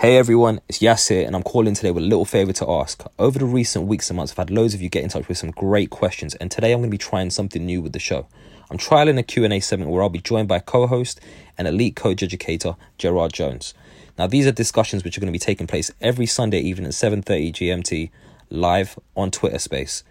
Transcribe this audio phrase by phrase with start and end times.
[0.00, 3.04] Hey everyone, it's Yas here, and I'm calling today with a little favor to ask.
[3.16, 5.38] Over the recent weeks and months, I've had loads of you get in touch with
[5.38, 8.26] some great questions, and today I'm going to be trying something new with the show.
[8.70, 11.20] I'm trialing a Q&A segment where I'll be joined by co-host
[11.56, 13.72] and elite coach educator Gerard Jones.
[14.18, 16.92] Now, these are discussions which are going to be taking place every Sunday evening at
[16.92, 18.10] 7:30 GMT,
[18.50, 20.02] live on Twitter Space.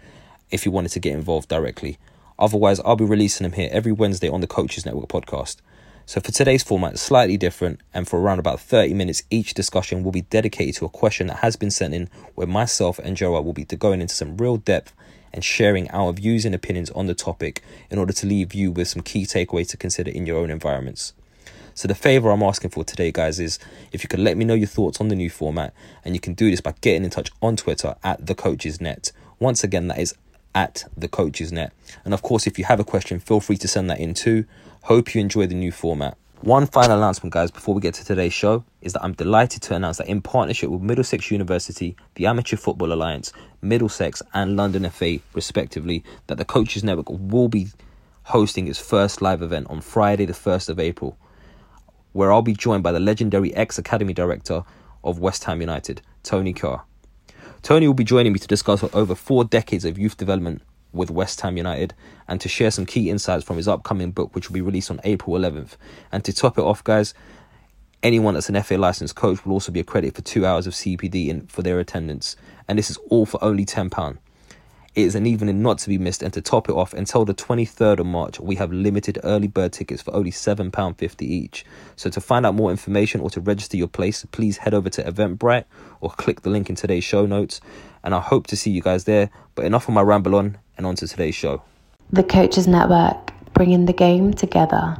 [0.50, 1.98] If you wanted to get involved directly,
[2.38, 5.58] otherwise I'll be releasing them here every Wednesday on the Coaches Network podcast.
[6.06, 10.12] So for today's format, slightly different, and for around about 30 minutes, each discussion will
[10.12, 13.54] be dedicated to a question that has been sent in, where myself and Gerard will
[13.54, 14.92] be going into some real depth
[15.32, 18.86] and sharing our views and opinions on the topic in order to leave you with
[18.86, 21.14] some key takeaways to consider in your own environments.
[21.72, 23.58] So the favor I'm asking for today, guys, is
[23.90, 25.72] if you could let me know your thoughts on the new format,
[26.04, 29.10] and you can do this by getting in touch on Twitter at the Coaches Net.
[29.38, 30.14] Once again, that is
[30.54, 31.72] at the Coaches Net.
[32.04, 34.44] And of course, if you have a question, feel free to send that in too.
[34.84, 36.14] Hope you enjoy the new format.
[36.42, 39.74] One final announcement, guys, before we get to today's show, is that I'm delighted to
[39.74, 43.32] announce that in partnership with Middlesex University, the Amateur Football Alliance,
[43.62, 47.68] Middlesex, and London FA, respectively, that the Coaches Network will be
[48.24, 51.16] hosting its first live event on Friday, the 1st of April,
[52.12, 54.64] where I'll be joined by the legendary ex Academy Director
[55.02, 56.84] of West Ham United, Tony Carr.
[57.62, 60.60] Tony will be joining me to discuss over four decades of youth development
[60.94, 61.94] with West Ham United
[62.28, 65.00] and to share some key insights from his upcoming book, which will be released on
[65.04, 65.76] April 11th.
[66.12, 67.14] And to top it off, guys,
[68.02, 71.28] anyone that's an FA licensed coach will also be accredited for two hours of CPD
[71.28, 72.36] in, for their attendance.
[72.68, 74.18] And this is all for only £10.
[74.94, 77.34] It is an evening not to be missed, and to top it off, until the
[77.34, 81.64] 23rd of March, we have limited early bird tickets for only £7.50 each.
[81.96, 85.02] So, to find out more information or to register your place, please head over to
[85.02, 85.64] Eventbrite
[86.00, 87.60] or click the link in today's show notes.
[88.04, 89.30] And I hope to see you guys there.
[89.56, 91.62] But enough of my ramble on, and on to today's show.
[92.12, 94.96] The Coaches Network, bringing the game together.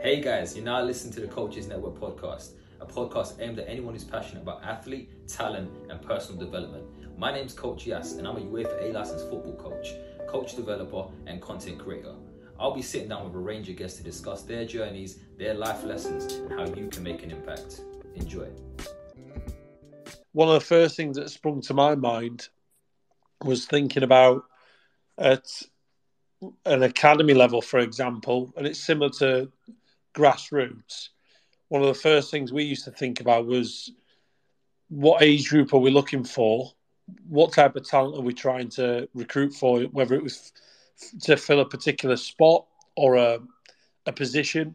[0.00, 3.94] Hey guys, you're now listening to the Coaches Network podcast, a podcast aimed at anyone
[3.94, 6.84] who's passionate about athlete, talent, and personal development.
[7.18, 9.94] My name's Coach Yas, and I'm a UEFA A licensed football coach,
[10.26, 12.14] coach developer, and content creator.
[12.58, 15.84] I'll be sitting down with a range of guests to discuss their journeys, their life
[15.84, 17.82] lessons, and how you can make an impact.
[18.14, 18.48] Enjoy.
[20.32, 22.48] One of the first things that sprung to my mind
[23.44, 24.44] was thinking about
[25.18, 25.46] at
[26.66, 29.50] an academy level, for example, and it's similar to
[30.14, 31.08] grassroots.
[31.68, 33.92] One of the first things we used to think about was
[34.88, 36.72] what age group are we looking for?
[37.28, 39.80] What type of talent are we trying to recruit for?
[39.82, 40.52] Whether it was
[41.22, 42.66] to fill a particular spot
[42.96, 43.38] or a,
[44.06, 44.74] a position,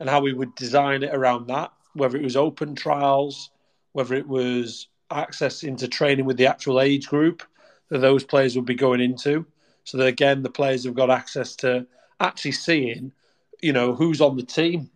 [0.00, 1.72] and how we would design it around that.
[1.94, 3.50] Whether it was open trials,
[3.92, 7.42] whether it was access into training with the actual age group,
[7.90, 9.46] that those players will be going into.
[9.84, 11.86] So that again, the players have got access to
[12.20, 13.12] actually seeing,
[13.60, 14.90] you know, who's on the team,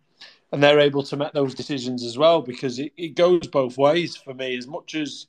[0.51, 4.17] and they're able to make those decisions as well because it, it goes both ways
[4.17, 4.57] for me.
[4.57, 5.27] As much as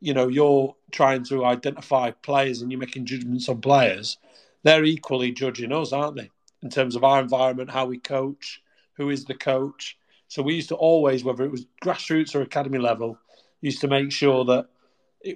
[0.00, 4.18] you know, you're trying to identify players and you're making judgments on players,
[4.62, 6.30] they're equally judging us, aren't they?
[6.62, 8.62] In terms of our environment, how we coach,
[8.94, 9.96] who is the coach.
[10.28, 13.18] So we used to always, whether it was grassroots or academy level,
[13.60, 14.68] used to make sure that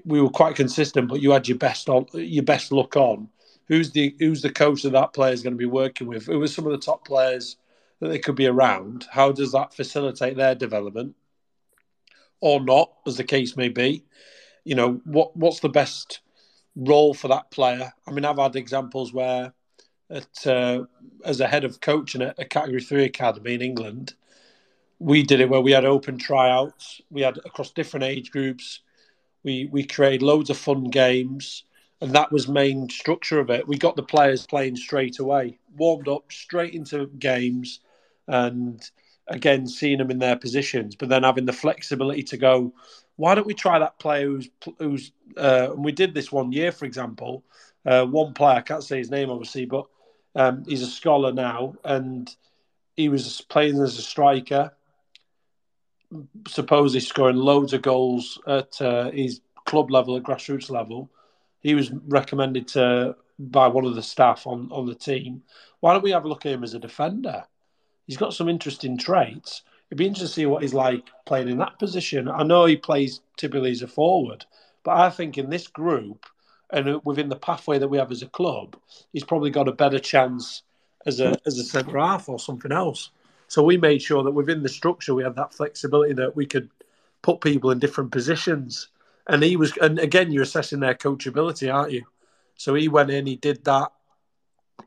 [0.04, 3.28] we were quite consistent, but you had your best on your best look on.
[3.68, 6.26] Who's the who's the coach that that player is going to be working with?
[6.26, 7.56] Who are some of the top players
[8.00, 9.06] that they could be around?
[9.10, 11.14] How does that facilitate their development,
[12.40, 14.04] or not, as the case may be?
[14.64, 16.20] You know, what what's the best
[16.76, 17.92] role for that player?
[18.06, 19.52] I mean, I've had examples where,
[20.10, 20.84] at uh,
[21.24, 24.14] as a head of coaching at a Category Three academy in England,
[24.98, 27.00] we did it where we had open tryouts.
[27.10, 28.80] We had across different age groups
[29.44, 31.64] we we created loads of fun games,
[32.00, 33.66] and that was main structure of it.
[33.66, 37.80] We got the players playing straight away, warmed up straight into games,
[38.26, 38.82] and
[39.28, 42.72] again seeing them in their positions, but then having the flexibility to go.
[43.16, 44.48] Why don't we try that player who's
[44.78, 45.12] who's?
[45.36, 47.44] Uh, and we did this one year, for example.
[47.84, 49.86] Uh, one player, I can't say his name obviously, but
[50.34, 52.34] um, he's a scholar now, and
[52.96, 54.72] he was playing as a striker
[56.46, 61.10] supposedly scoring loads of goals at uh, his club level, at grassroots level.
[61.60, 65.42] He was recommended to by one of the staff on, on the team.
[65.80, 67.44] Why don't we have a look at him as a defender?
[68.06, 69.62] He's got some interesting traits.
[69.88, 72.28] it'd be interesting to see what he's like playing in that position.
[72.28, 74.44] I know he plays typically as a forward,
[74.84, 76.26] but I think in this group
[76.70, 78.76] and within the pathway that we have as a club,
[79.12, 80.62] he's probably got a better chance
[81.06, 83.10] as a as a centre half or something else.
[83.52, 86.70] So we made sure that within the structure we had that flexibility that we could
[87.20, 88.88] put people in different positions.
[89.26, 92.04] And he was, and again, you're assessing their coachability, aren't you?
[92.56, 93.92] So he went in, he did that.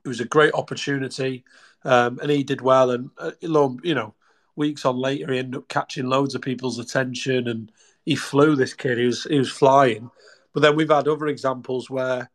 [0.03, 1.43] It was a great opportunity,
[1.83, 2.89] um, and he did well.
[2.89, 4.15] And uh, you know,
[4.55, 7.71] weeks on later, he ended up catching loads of people's attention, and
[8.03, 8.55] he flew.
[8.55, 10.09] This kid, he was he was flying.
[10.53, 12.31] But then we've had other examples where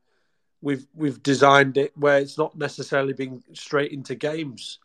[0.63, 4.79] we've we've designed it where it's not necessarily been straight into games.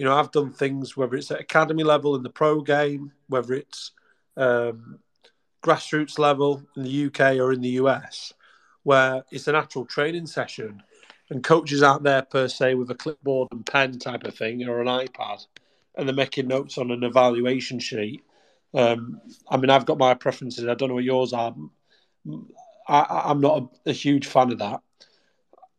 [0.00, 3.52] You know, I've done things whether it's at academy level in the pro game, whether
[3.52, 3.90] it's
[4.34, 4.98] um,
[5.62, 8.32] grassroots level in the UK or in the US,
[8.82, 10.82] where it's an actual training session,
[11.28, 14.80] and coaches aren't there per se with a clipboard and pen type of thing or
[14.80, 15.46] an iPad,
[15.98, 18.24] and they're making notes on an evaluation sheet.
[18.72, 19.20] Um,
[19.50, 20.66] I mean, I've got my preferences.
[20.66, 21.54] I don't know what yours are.
[22.88, 24.80] I, am not a, a, huge fan of that.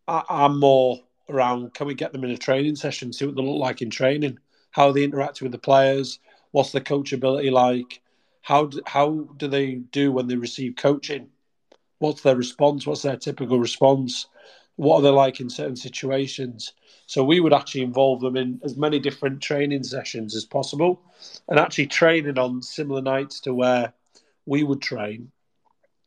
[0.07, 0.99] I, I'm more
[1.31, 3.89] around can we get them in a training session, see what they look like in
[3.89, 4.37] training,
[4.71, 6.19] how they interact with the players,
[6.51, 8.01] what's the coachability like,
[8.41, 11.27] how do, how do they do when they receive coaching,
[11.99, 14.27] what's their response, what's their typical response,
[14.75, 16.73] what are they like in certain situations.
[17.05, 21.01] So we would actually involve them in as many different training sessions as possible,
[21.47, 23.93] and actually training on similar nights to where
[24.45, 25.31] we would train,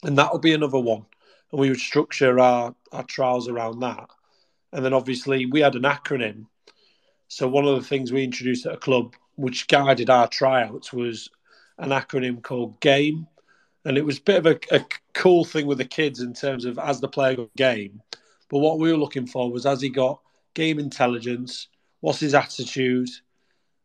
[0.02, 1.04] and that would be another one.
[1.52, 4.10] And we would structure our, our trials around that.
[4.74, 6.46] And then obviously we had an acronym.
[7.28, 11.30] So one of the things we introduced at a club, which guided our tryouts, was
[11.78, 13.26] an acronym called GAME.
[13.86, 14.84] And it was a bit of a, a
[15.14, 18.02] cool thing with the kids in terms of as the player got game.
[18.50, 20.20] But what we were looking for was as he got
[20.54, 21.68] game intelligence,
[22.00, 23.08] what's his attitude,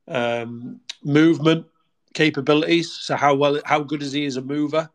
[0.07, 1.65] um, movement
[2.13, 2.91] capabilities.
[2.91, 4.89] So how well, how good is he as a mover?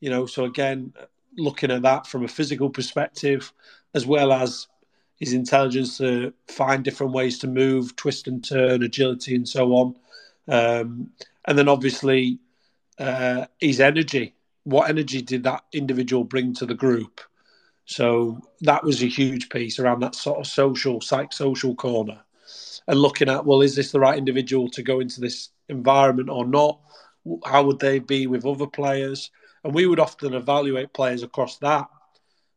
[0.00, 0.92] You know, so again,
[1.36, 3.52] looking at that from a physical perspective,
[3.94, 4.66] as well as
[5.24, 9.96] his intelligence to find different ways to move, twist and turn, agility, and so on.
[10.48, 11.12] Um,
[11.46, 12.38] and then obviously
[12.98, 14.34] uh, his energy.
[14.64, 17.22] What energy did that individual bring to the group?
[17.86, 22.20] So that was a huge piece around that sort of social, psych-social corner,
[22.86, 26.46] and looking at well, is this the right individual to go into this environment or
[26.46, 26.80] not?
[27.46, 29.30] How would they be with other players?
[29.64, 31.88] And we would often evaluate players across that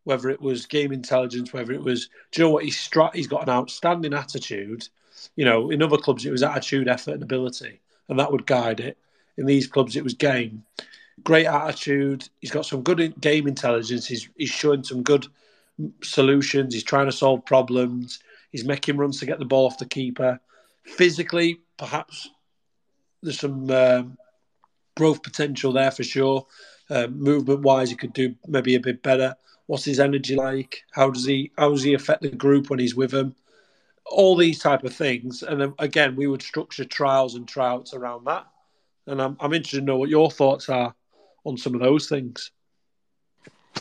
[0.07, 3.27] whether it was game intelligence, whether it was, do you know what, he's, stra- he's
[3.27, 4.87] got an outstanding attitude.
[5.35, 8.79] You know, in other clubs, it was attitude, effort, and ability, and that would guide
[8.79, 8.97] it.
[9.35, 10.63] In these clubs, it was game.
[11.25, 12.29] Great attitude.
[12.39, 14.07] He's got some good game intelligence.
[14.07, 15.27] He's, he's showing some good
[16.01, 16.73] solutions.
[16.73, 18.19] He's trying to solve problems.
[18.53, 20.39] He's making runs to get the ball off the keeper.
[20.83, 22.29] Physically, perhaps
[23.21, 24.03] there's some uh,
[24.95, 26.47] growth potential there for sure.
[26.89, 29.35] Uh, movement wise, he could do maybe a bit better.
[29.65, 30.83] What's his energy like?
[30.91, 33.35] How does he how does he affect the group when he's with them?
[34.05, 38.47] All these type of things, and again, we would structure trials and tryouts around that.
[39.05, 40.95] And I'm I'm interested to know what your thoughts are
[41.43, 42.51] on some of those things.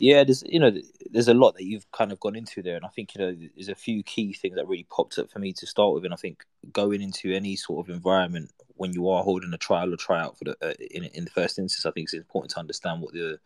[0.01, 0.73] Yeah, there's you know
[1.11, 3.37] there's a lot that you've kind of gone into there, and I think you know
[3.55, 6.13] there's a few key things that really popped up for me to start with, and
[6.13, 9.97] I think going into any sort of environment when you are holding a trial or
[9.97, 13.03] tryout for the uh, in in the first instance, I think it's important to understand
[13.03, 13.39] what the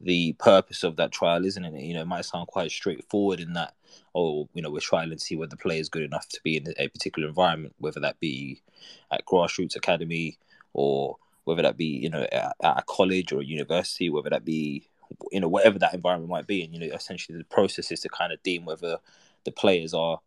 [0.00, 1.72] the purpose of that trial, is, and it?
[1.82, 3.74] You know, it might sound quite straightforward in that,
[4.14, 6.56] oh, you know, we're trying to see whether the player is good enough to be
[6.56, 8.60] in a particular environment, whether that be
[9.10, 10.38] at grassroots academy
[10.74, 14.44] or whether that be, you know, at, at a college or a university, whether that
[14.44, 14.86] be,
[15.32, 16.62] you know, whatever that environment might be.
[16.62, 18.98] And, you know, essentially the process is to kind of deem whether
[19.44, 20.20] the players are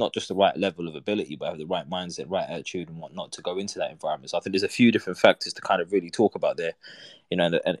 [0.00, 2.98] not just the right level of ability, but have the right mindset, right attitude, and
[2.98, 4.30] whatnot to go into that environment.
[4.30, 6.72] So I think there's a few different factors to kind of really talk about there,
[7.30, 7.46] you know.
[7.46, 7.78] And, and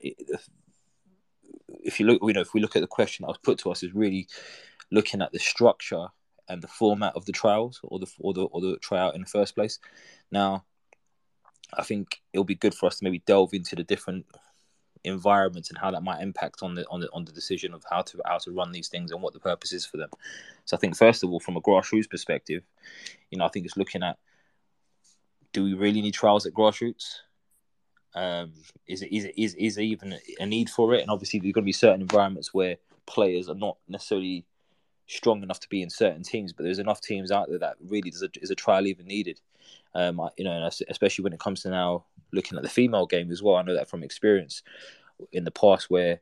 [1.82, 3.72] if you look, you know, if we look at the question that was put to
[3.72, 4.28] us, is really
[4.92, 6.06] looking at the structure
[6.48, 9.26] and the format of the trials or the or the or the tryout in the
[9.26, 9.80] first place.
[10.30, 10.64] Now,
[11.74, 14.26] I think it'll be good for us to maybe delve into the different
[15.04, 18.02] environments and how that might impact on the on the on the decision of how
[18.02, 20.10] to how to run these things and what the purpose is for them.
[20.64, 22.62] So I think first of all, from a grassroots perspective,
[23.30, 24.18] you know, I think it's looking at
[25.52, 27.16] do we really need trials at grassroots?
[28.14, 28.52] Um,
[28.86, 31.02] is is is is there even a need for it?
[31.02, 32.76] And obviously, there's going to be certain environments where
[33.06, 34.44] players are not necessarily
[35.10, 38.10] strong enough to be in certain teams, but there's enough teams out there that really
[38.10, 39.40] is a, is a trial even needed.
[39.94, 43.42] Um, you know, especially when it comes to now looking at the female game as
[43.42, 43.56] well.
[43.56, 44.62] I know that from experience
[45.32, 46.20] in the past where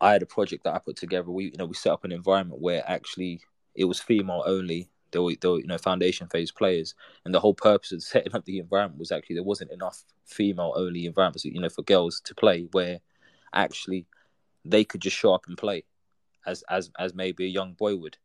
[0.00, 1.30] I had a project that I put together.
[1.30, 3.40] We, you know, we set up an environment where actually
[3.74, 4.90] it was female only.
[5.10, 8.34] they were, they were you know foundation phase players, and the whole purpose of setting
[8.34, 12.20] up the environment was actually there wasn't enough female only environments you know for girls
[12.24, 13.00] to play where
[13.52, 14.06] actually
[14.64, 15.84] they could just show up and play
[16.46, 18.16] as as as maybe a young boy would.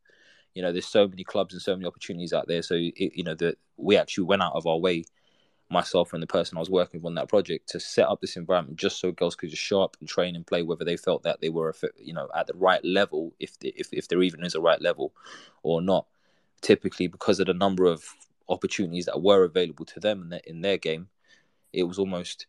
[0.53, 2.61] You know, there's so many clubs and so many opportunities out there.
[2.61, 5.05] So it, you know that we actually went out of our way,
[5.69, 8.35] myself and the person I was working with on that project, to set up this
[8.35, 11.23] environment just so girls could just show up and train and play, whether they felt
[11.23, 14.43] that they were you know at the right level, if the, if if there even
[14.43, 15.13] is a right level,
[15.63, 16.05] or not.
[16.61, 18.03] Typically, because of the number of
[18.49, 21.07] opportunities that were available to them in their, in their game,
[21.71, 22.47] it was almost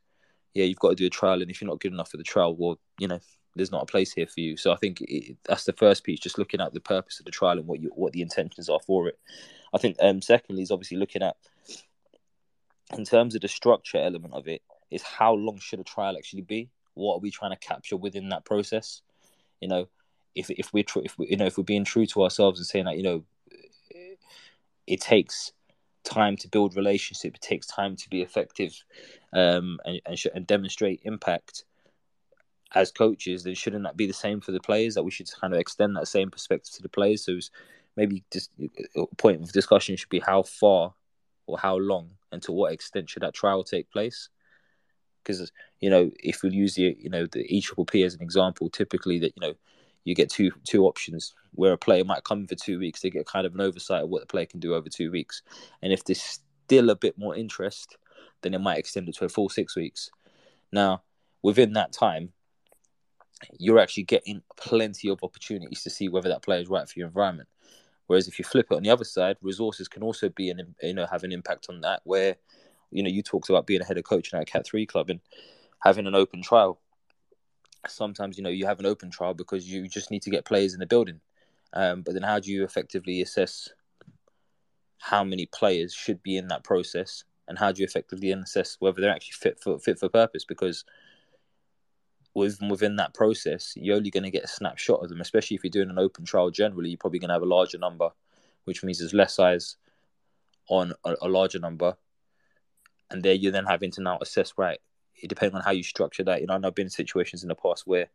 [0.54, 2.24] yeah, you've got to do a trial, and if you're not good enough for the
[2.24, 3.20] trial, well, you know,
[3.56, 4.56] there's not a place here for you.
[4.56, 7.32] So I think it, that's the first piece, just looking at the purpose of the
[7.32, 9.18] trial and what you what the intentions are for it.
[9.74, 11.36] I think um, secondly is obviously looking at
[12.96, 16.42] in terms of the structure element of it is how long should a trial actually
[16.42, 16.70] be?
[16.94, 19.02] What are we trying to capture within that process?
[19.60, 19.88] You know,
[20.34, 22.66] if if we're tr- if we, you know if we're being true to ourselves and
[22.66, 23.24] saying that you know
[24.86, 25.52] it takes
[26.02, 28.74] time to build relationship, it takes time to be effective,
[29.32, 31.64] um, and and, sh- and demonstrate impact
[32.74, 34.94] as coaches, then shouldn't that be the same for the players?
[34.94, 37.24] That we should kind of extend that same perspective to the players.
[37.24, 37.38] So
[37.96, 38.50] maybe just
[38.96, 40.94] a point of discussion should be how far
[41.46, 44.28] or how long and to what extent should that trial take place?
[45.22, 48.22] Because you know, if we use the you know the E Triple P as an
[48.22, 49.54] example, typically that you know
[50.04, 53.26] you get two two options where a player might come for two weeks, they get
[53.26, 55.42] kind of an oversight of what the player can do over two weeks,
[55.82, 57.98] and if there's still a bit more interest,
[58.42, 60.10] then it might extend it to a full six weeks.
[60.72, 61.02] Now,
[61.42, 62.32] within that time,
[63.58, 67.08] you're actually getting plenty of opportunities to see whether that player is right for your
[67.08, 67.48] environment.
[68.06, 70.94] Whereas if you flip it on the other side, resources can also be an you
[70.94, 72.00] know have an impact on that.
[72.04, 72.36] Where
[72.90, 75.10] you know you talked about being a head of coach at a Cat Three club
[75.10, 75.20] and
[75.82, 76.80] having an open trial.
[77.86, 80.74] Sometimes you know you have an open trial because you just need to get players
[80.74, 81.20] in the building,
[81.72, 83.68] um, but then how do you effectively assess
[84.98, 89.00] how many players should be in that process, and how do you effectively assess whether
[89.00, 90.44] they're actually fit for fit for purpose?
[90.44, 90.84] Because
[92.34, 95.20] within within that process, you're only going to get a snapshot of them.
[95.20, 97.78] Especially if you're doing an open trial, generally, you're probably going to have a larger
[97.78, 98.10] number,
[98.64, 99.76] which means there's less eyes
[100.68, 101.96] on a, a larger number,
[103.10, 104.80] and there you're then having to now assess right.
[105.28, 106.40] Depends on how you structure that.
[106.40, 108.08] You know, I've been in situations in the past where,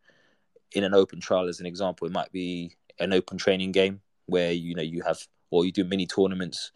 [0.71, 4.51] in an open trial, as an example, it might be an open training game where
[4.51, 5.19] you know you have
[5.51, 6.71] or you do mini tournaments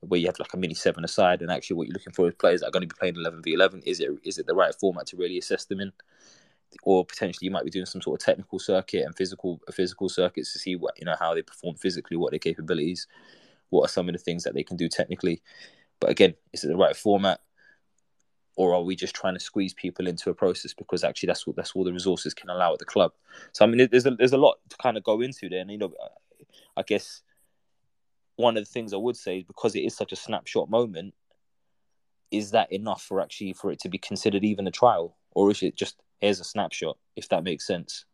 [0.00, 2.34] where you have like a mini seven aside, and actually what you're looking for is
[2.34, 3.82] players that are going to be playing eleven v eleven.
[3.86, 5.92] Is it is it the right format to really assess them in?
[6.82, 10.52] Or potentially you might be doing some sort of technical circuit and physical physical circuits
[10.52, 13.06] to see what you know how they perform physically, what their capabilities,
[13.70, 15.42] what are some of the things that they can do technically.
[16.00, 17.40] But again, is it the right format,
[18.56, 21.56] or are we just trying to squeeze people into a process because actually that's what
[21.56, 23.12] that's all the resources can allow at the club?
[23.52, 25.70] So I mean, there's a, there's a lot to kind of go into there, and
[25.70, 25.92] you know,
[26.76, 27.22] I guess
[28.36, 31.14] one of the things I would say is because it is such a snapshot moment,
[32.30, 35.62] is that enough for actually for it to be considered even a trial, or is
[35.62, 38.04] it just here's a snapshot, if that makes sense.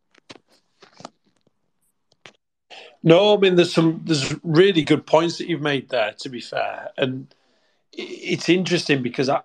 [3.03, 6.13] No, I mean there's some there's really good points that you've made there.
[6.19, 7.33] To be fair, and
[7.93, 9.41] it's interesting because I,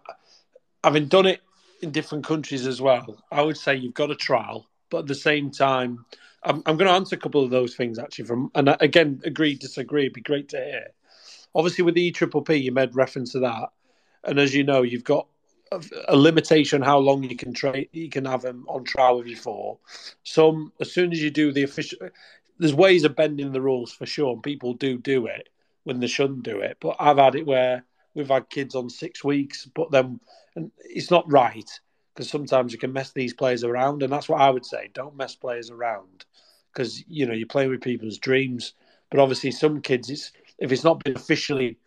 [0.83, 1.41] having done it
[1.81, 5.15] in different countries as well, I would say you've got a trial, but at the
[5.15, 6.05] same time,
[6.45, 8.25] I'm, I'm going to answer a couple of those things actually.
[8.25, 10.03] From and again, agree disagree.
[10.03, 10.89] It'd be great to hear.
[11.55, 13.69] Obviously, with the E Triple P, you made reference to that,
[14.25, 15.27] and as you know, you've got
[16.09, 19.37] a limitation how long you can trade you can have them on trial with you
[19.37, 19.79] for.
[20.25, 21.99] Some as soon as you do the official,
[22.59, 25.49] there's ways of bending the rules for sure, and people do do it
[25.85, 26.77] when they shouldn't do it.
[26.81, 30.21] But I've had it where we've had kids on six weeks, but then
[30.55, 31.71] and it's not right
[32.15, 35.17] because sometimes you can mess these players around, and that's what I would say: don't
[35.17, 36.25] mess players around
[36.73, 38.75] because you know you're playing with people's dreams.
[39.11, 41.79] But obviously, some kids, it's if it's not been officially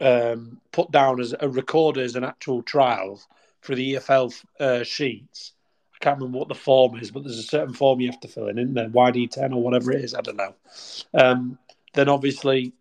[0.00, 3.20] um, put down as a record as an actual trial
[3.60, 5.52] for the EFL uh, sheets.
[5.94, 8.28] I can't remember what the form is, but there's a certain form you have to
[8.28, 8.88] fill in, isn't there?
[8.88, 10.54] YD10 or whatever it is, I don't know.
[11.14, 11.58] Um,
[11.94, 12.72] then obviously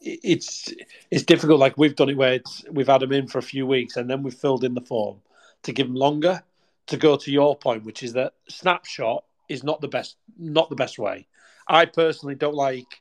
[0.00, 0.72] it's
[1.10, 1.60] it's difficult.
[1.60, 4.08] Like we've done it where it's we've had them in for a few weeks and
[4.08, 5.20] then we've filled in the form
[5.62, 6.42] to give them longer.
[6.88, 10.76] To go to your point, which is that snapshot is not the best, not the
[10.76, 11.26] best way.
[11.66, 13.00] I personally don't like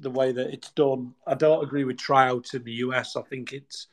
[0.00, 1.14] the way that it's done.
[1.26, 3.16] I don't agree with tryouts in the US.
[3.16, 3.88] I think it's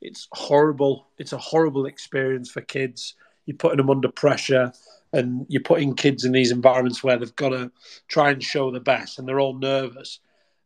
[0.00, 1.08] it's horrible.
[1.18, 3.14] It's a horrible experience for kids.
[3.46, 4.72] You're putting them under pressure,
[5.12, 7.70] and you're putting kids in these environments where they've got to
[8.08, 10.20] try and show the best, and they're all nervous.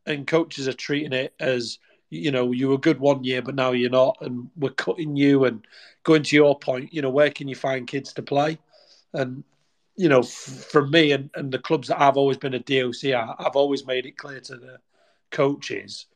[0.07, 1.79] And coaches are treating it as
[2.11, 5.45] you know you were good one year, but now you're not, and we're cutting you.
[5.45, 5.67] And
[6.05, 8.59] going to your point, you know, where can you find kids to play?
[9.13, 9.45] And
[9.97, 13.57] you know, for me and, and the clubs that I've always been a DOC, I've
[13.57, 14.79] always made it clear to the
[15.31, 16.07] coaches,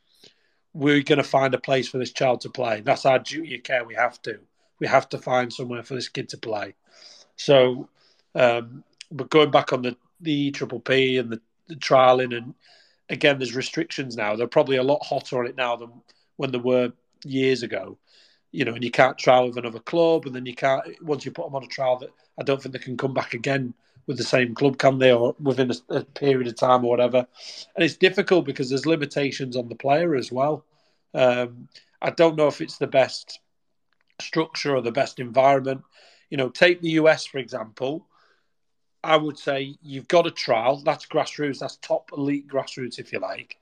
[0.72, 2.80] we're going to find a place for this child to play.
[2.80, 3.84] That's our duty of care.
[3.84, 4.38] We have to.
[4.80, 6.74] We have to find somewhere for this kid to play.
[7.34, 7.88] So,
[8.36, 12.54] um, but going back on the the triple P and the, the trialing, and
[13.10, 14.36] again, there's restrictions now.
[14.36, 15.90] They're probably a lot hotter on it now than
[16.36, 16.92] when they were
[17.24, 17.98] years ago.
[18.50, 21.30] You know, and you can't trial with another club, and then you can't once you
[21.30, 23.74] put them on a trial that I don't think they can come back again
[24.06, 27.26] with the same club, can they, or within a, a, period of time or whatever?
[27.76, 30.64] And it's difficult because there's limitations on the player as well.
[31.12, 31.68] Um,
[32.00, 33.38] I don't know if it's the best
[34.20, 35.82] structure or the best environment.
[36.30, 38.06] You know, take the US for example.
[39.04, 40.82] I would say you've got a trial.
[40.82, 41.60] That's grassroots.
[41.60, 43.56] That's top elite grassroots, if you like.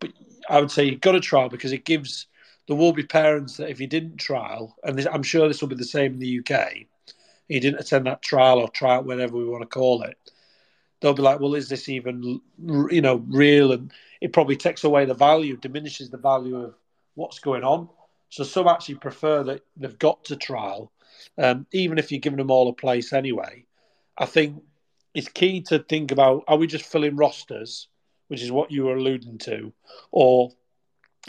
[0.00, 0.12] But
[0.48, 2.26] I would say you've got a trial because it gives
[2.68, 5.68] there will be parents that if he didn't trial, and this, I'm sure this will
[5.68, 6.86] be the same in the UK,
[7.48, 10.16] he didn't attend that trial or trial, whatever we want to call it,
[11.00, 12.40] they'll be like, well, is this even,
[12.90, 13.72] you know, real?
[13.72, 16.74] And it probably takes away the value, diminishes the value of
[17.14, 17.88] what's going on.
[18.30, 20.92] So some actually prefer that they've got to trial,
[21.36, 23.66] um, even if you're giving them all a place anyway.
[24.16, 24.62] I think
[25.14, 27.88] it's key to think about: are we just filling rosters,
[28.28, 29.72] which is what you were alluding to,
[30.10, 30.50] or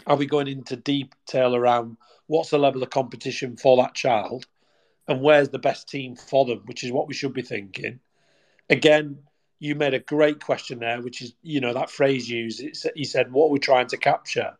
[0.06, 1.96] are we going into detail around
[2.26, 4.46] what's the level of competition for that child?
[5.06, 8.00] and where's the best team for them, which is what we should be thinking.
[8.70, 9.18] Again,
[9.58, 12.60] you made a great question there, which is, you know, that phrase used.
[12.60, 14.56] It's, he said, What are we trying to capture?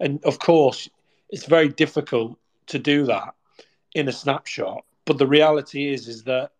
[0.00, 0.88] And of course,
[1.30, 3.34] it's very difficult to do that
[3.94, 4.84] in a snapshot.
[5.04, 6.52] But the reality is, is that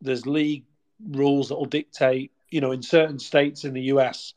[0.00, 0.64] there's league
[1.10, 4.34] rules that will dictate, you know, in certain states in the US,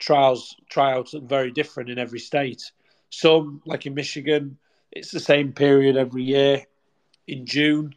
[0.00, 2.72] trials tryouts are very different in every state.
[3.10, 4.58] Some, like in Michigan,
[4.90, 6.64] it's the same period every year
[7.28, 7.94] in June.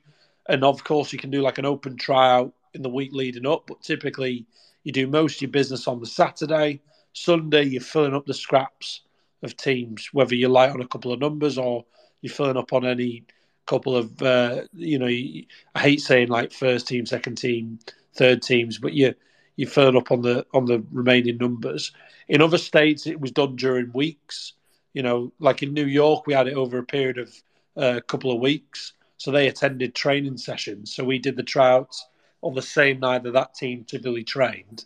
[0.48, 3.66] And of course, you can do like an open tryout in the week leading up,
[3.68, 4.46] but typically
[4.84, 6.82] you do most of your business on the Saturday.
[7.14, 9.02] Sunday, you're filling up the scraps
[9.42, 11.86] of teams, whether you're light on a couple of numbers or
[12.22, 13.24] you're filling up on any
[13.66, 17.80] couple of, uh, you know, I hate saying like first team, second team,
[18.14, 19.14] third teams, but you
[19.56, 21.92] you filling up on the on the remaining numbers.
[22.28, 24.54] In other states, it was done during weeks.
[24.94, 27.34] You know, like in New York, we had it over a period of
[27.76, 28.94] a uh, couple of weeks.
[29.18, 30.94] So they attended training sessions.
[30.94, 32.06] So we did the tryouts
[32.42, 34.86] on the same night that that team typically trained.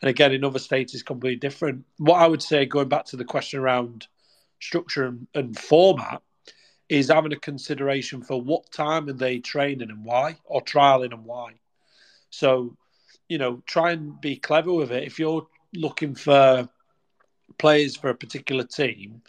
[0.00, 1.84] And again, in other states, it's completely different.
[1.98, 4.08] What I would say, going back to the question around
[4.60, 6.22] structure and, and format,
[6.88, 11.24] is having a consideration for what time are they training and why, or trialing and
[11.24, 11.52] why.
[12.30, 12.76] So,
[13.28, 15.04] you know, try and be clever with it.
[15.04, 16.68] If you're looking for
[17.58, 19.22] players for a particular team,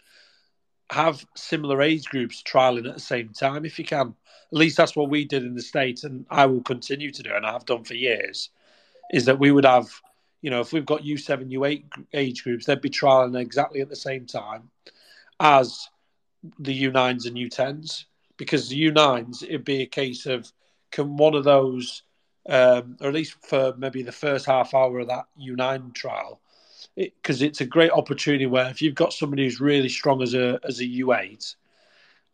[0.90, 4.14] have similar age groups trialing at the same time if you can.
[4.52, 7.34] At least that's what we did in the States, and I will continue to do,
[7.34, 8.50] and I have done for years,
[9.10, 9.90] is that we would have,
[10.42, 13.96] you know, if we've got U7, U8 age groups, they'd be trialing exactly at the
[13.96, 14.70] same time
[15.40, 15.88] as
[16.58, 18.04] the U9s and U10s.
[18.36, 20.52] Because the U9s, it'd be a case of
[20.90, 22.02] can one of those,
[22.48, 26.40] um, or at least for maybe the first half hour of that U9 trial,
[26.96, 30.34] because it, it's a great opportunity where if you've got somebody who's really strong as
[30.34, 31.54] a as a U8,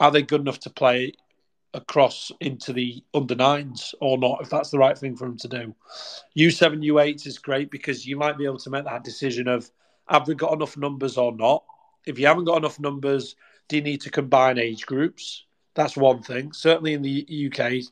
[0.01, 1.13] are they good enough to play
[1.73, 4.41] across into the under nines or not?
[4.41, 5.75] If that's the right thing for them to do,
[6.37, 9.71] U7 U8 is great because you might be able to make that decision of
[10.09, 11.65] have we got enough numbers or not.
[12.05, 13.37] If you haven't got enough numbers,
[13.69, 15.45] do you need to combine age groups?
[15.75, 16.53] That's one thing.
[16.53, 17.85] Certainly in the UK,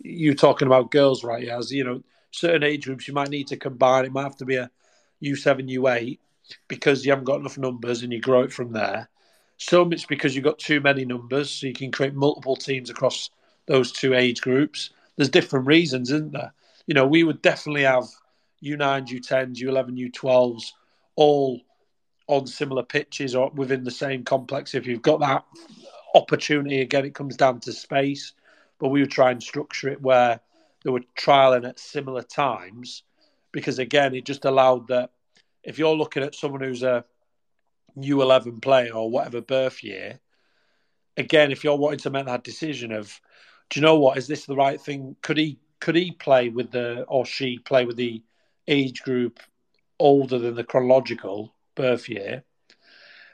[0.00, 1.48] you're talking about girls, right?
[1.48, 4.04] As you know, certain age groups you might need to combine.
[4.04, 4.70] It might have to be a
[5.22, 6.18] U7, U8
[6.68, 9.08] because you haven't got enough numbers and you grow it from there.
[9.56, 13.30] Some it's because you've got too many numbers, so you can create multiple teams across
[13.66, 14.90] those two age groups.
[15.16, 16.52] There's different reasons, isn't there?
[16.86, 18.04] You know, we would definitely have
[18.62, 20.72] U9s, U10s, U11, U12s
[21.16, 21.60] all
[22.26, 24.74] on similar pitches or within the same complex.
[24.74, 25.44] If you've got that
[26.14, 28.32] opportunity, again, it comes down to space.
[28.84, 30.40] But we would try and structure it where
[30.82, 33.02] they were trialing at similar times
[33.50, 35.08] because, again, it just allowed that
[35.62, 37.02] if you're looking at someone who's a
[37.96, 40.20] new 11 player or whatever birth year,
[41.16, 43.18] again, if you're wanting to make that decision of,
[43.70, 45.16] do you know what, is this the right thing?
[45.22, 48.22] Could he could he play with the or she play with the
[48.68, 49.40] age group
[49.98, 52.44] older than the chronological birth year?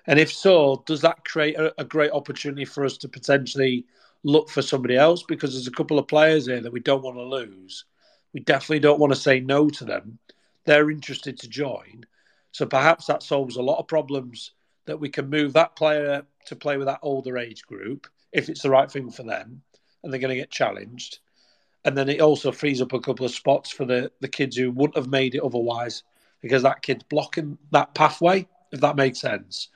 [0.06, 3.86] And if so, does that create a, a great opportunity for us to potentially
[4.22, 5.22] look for somebody else?
[5.22, 7.84] Because there's a couple of players here that we don't want to lose.
[8.32, 10.18] We definitely don't want to say no to them.
[10.64, 12.06] They're interested to join
[12.52, 14.52] so perhaps that solves a lot of problems
[14.86, 18.62] that we can move that player to play with that older age group if it's
[18.62, 19.62] the right thing for them
[20.02, 21.20] and they're going to get challenged.
[21.84, 24.70] And then it also frees up a couple of spots for the, the kids who
[24.70, 26.02] wouldn't have made it otherwise
[26.42, 28.46] because that kid's blocking that pathway.
[28.72, 29.68] if that makes sense.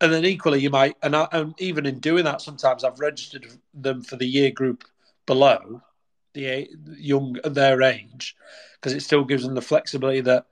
[0.00, 3.46] And then equally, you might, and, I, and even in doing that, sometimes I've registered
[3.74, 4.84] them for the year group
[5.26, 5.82] below
[6.32, 8.36] the young their age,
[8.74, 10.46] because it still gives them the flexibility that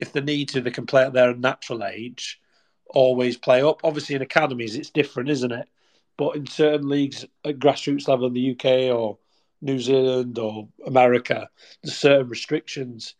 [0.00, 2.40] if they need to, they can play at their natural age,
[2.86, 3.80] always play up.
[3.84, 5.68] Obviously, in academies, it's different, isn't it?
[6.16, 9.18] But in certain leagues at grassroots level in the UK or
[9.60, 11.48] New Zealand or America,
[11.82, 13.14] there's certain restrictions.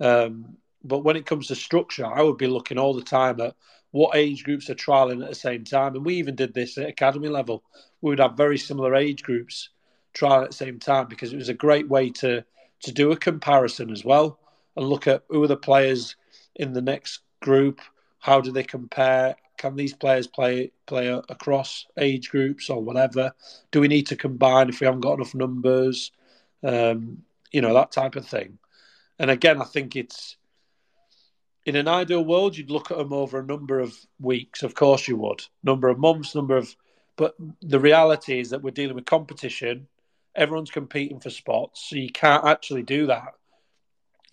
[0.00, 3.54] Um, but when it comes to structure, I would be looking all the time at
[3.90, 5.94] what age groups are trialing at the same time.
[5.94, 7.62] And we even did this at academy level.
[8.00, 9.70] We would have very similar age groups
[10.12, 12.44] trial at the same time because it was a great way to
[12.80, 14.38] to do a comparison as well
[14.76, 16.14] and look at who are the players
[16.54, 17.80] in the next group,
[18.20, 23.32] how do they compare, can these players play play across age groups or whatever?
[23.72, 26.12] Do we need to combine if we haven't got enough numbers?
[26.62, 28.58] Um, you know that type of thing.
[29.18, 30.36] And again, I think it's
[31.68, 34.62] in an ideal world, you'd look at them over a number of weeks.
[34.62, 35.44] Of course, you would.
[35.62, 36.74] Number of months, number of.
[37.16, 39.86] But the reality is that we're dealing with competition.
[40.34, 43.34] Everyone's competing for spots, so you can't actually do that.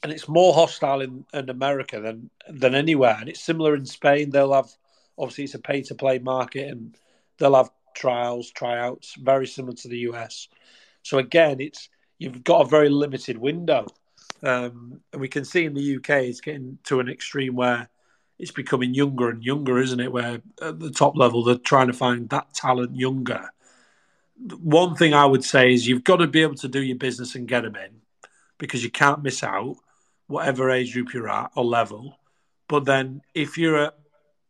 [0.04, 3.18] And it's more hostile in, in America than than anywhere.
[3.20, 4.30] And it's similar in Spain.
[4.30, 4.70] They'll have
[5.18, 6.96] Obviously, it's a pay to play market and
[7.38, 10.48] they'll have trials, tryouts, very similar to the US.
[11.04, 13.88] So again, it's you've got a very limited window.
[14.44, 17.90] Um, and we can see in the UK it's getting to an extreme where
[18.38, 20.12] it's becoming younger and younger, isn't it?
[20.12, 23.50] Where at the top level they're trying to find that talent younger.
[24.60, 27.36] One thing I would say is you've got to be able to do your business
[27.36, 28.02] and get them in
[28.58, 29.78] because you can't miss out,
[30.28, 32.20] whatever age group you're at or level.
[32.68, 33.96] But then if you're at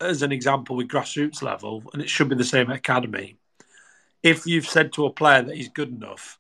[0.02, 3.38] as an example with grassroots level, and it should be the same at academy.
[4.24, 6.40] If you've said to a player that he's good enough,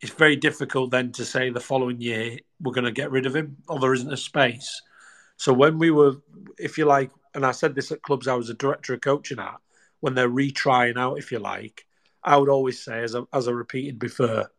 [0.00, 3.34] it's very difficult then to say the following year we're going to get rid of
[3.34, 4.80] him or there isn't a space.
[5.36, 6.14] So when we were,
[6.58, 9.38] if you like, and I said this at clubs I was a director of coaching
[9.38, 9.56] at,
[10.00, 11.86] when they're retrying out, if you like,
[12.22, 14.50] I would always say, as I, as I repeated before,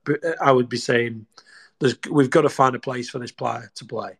[0.42, 1.26] I would be saying,
[2.10, 4.18] we've got to find a place for this player to play.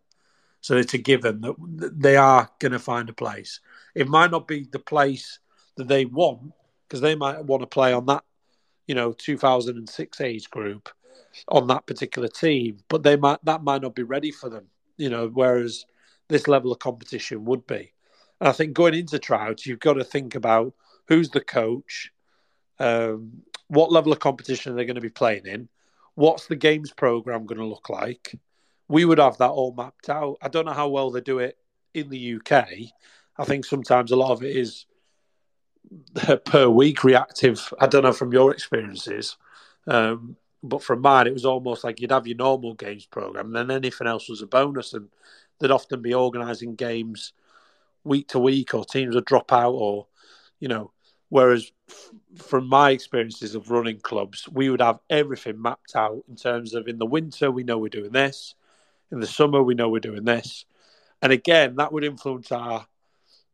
[0.62, 3.60] So it's a given that they are going to find a place.
[3.96, 5.40] It might not be the place
[5.76, 6.54] that they want
[6.88, 8.24] because they might want to play on that,
[8.88, 10.90] you know, 2006 age group
[11.48, 15.10] on that particular team, but they might that might not be ready for them, you
[15.10, 15.28] know.
[15.28, 15.86] Whereas
[16.30, 17.94] this level of competition would be.
[18.40, 20.74] And I think going into tryouts, you've got to think about
[21.08, 22.12] who's the coach,
[22.80, 25.70] um, what level of competition are they going to be playing in,
[26.16, 28.36] what's the games program going to look like
[28.88, 30.38] we would have that all mapped out.
[30.42, 31.58] I don't know how well they do it
[31.94, 32.68] in the UK.
[33.38, 34.86] I think sometimes a lot of it is
[36.46, 37.74] per week reactive.
[37.80, 39.38] I don't know from your experiences,
[39.88, 43.70] um, but from mine, it was almost like you'd have your normal games program, and
[43.70, 44.94] then anything else was a bonus.
[44.94, 45.10] And
[45.60, 47.34] they'd often be organising games
[48.04, 50.08] week to week, or teams would drop out, or
[50.60, 50.92] you know.
[51.30, 51.72] Whereas
[52.38, 56.88] from my experiences of running clubs, we would have everything mapped out in terms of
[56.88, 58.54] in the winter we know we're doing this,
[59.12, 60.66] in the summer, we know we're doing this.
[61.24, 62.86] And again, that would influence our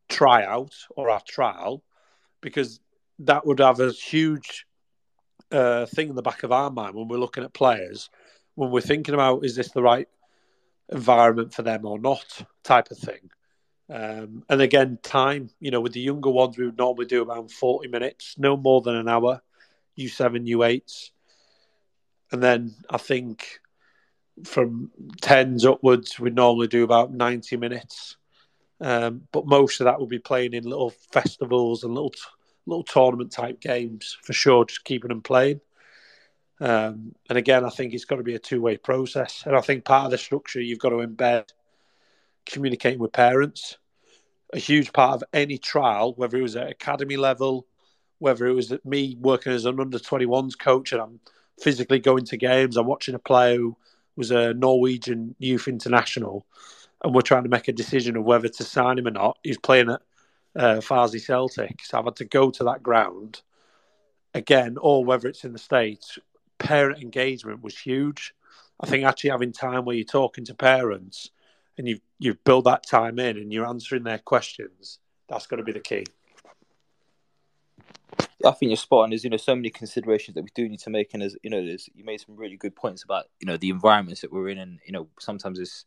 [0.10, 1.84] tryout or our trial
[2.41, 2.82] because
[3.19, 4.65] that would have a huge
[5.51, 8.09] uh, thing in the back of our mind when we're looking at players,
[8.55, 10.07] when we're thinking about is this the right
[10.89, 13.29] environment for them or not, type of thing.
[13.89, 17.51] Um, and again, time, you know, with the younger ones, we would normally do around
[17.51, 19.41] 40 minutes, no more than an hour,
[19.97, 21.09] U7, U8s.
[22.31, 23.59] And then I think
[24.43, 28.17] from tens upwards, we normally do about 90 minutes.
[28.79, 32.13] Um, but most of that will be playing in little festivals and little
[32.69, 35.62] little tournament type games for sure, just keeping them playing.
[36.62, 39.43] Um, and again, I think it's got to be a two way process.
[39.45, 41.49] And I think part of the structure you've got to embed
[42.45, 43.77] communicating with parents.
[44.51, 47.67] A huge part of any trial, whether it was at academy level,
[48.17, 51.19] whether it was me working as an under 21s coach and I'm
[51.62, 53.77] physically going to games, I'm watching a player who
[54.15, 56.45] was a Norwegian youth international,
[57.03, 59.38] and we're trying to make a decision of whether to sign him or not.
[59.43, 60.01] He's playing at
[60.55, 63.41] uh, Farsley Celtic, so I've had to go to that ground
[64.33, 66.17] again, or whether it's in the States.
[66.57, 68.33] Parent engagement was huge.
[68.81, 71.31] I think actually having time where you're talking to parents
[71.77, 75.63] and you've you've built that time in and you're answering their questions, that's going to
[75.63, 76.05] be the key.
[78.45, 79.09] I think you're spot on.
[79.09, 81.49] There's you know so many considerations that we do need to make, and as you
[81.49, 84.49] know, there's you made some really good points about you know the environments that we're
[84.49, 85.85] in, and you know sometimes it's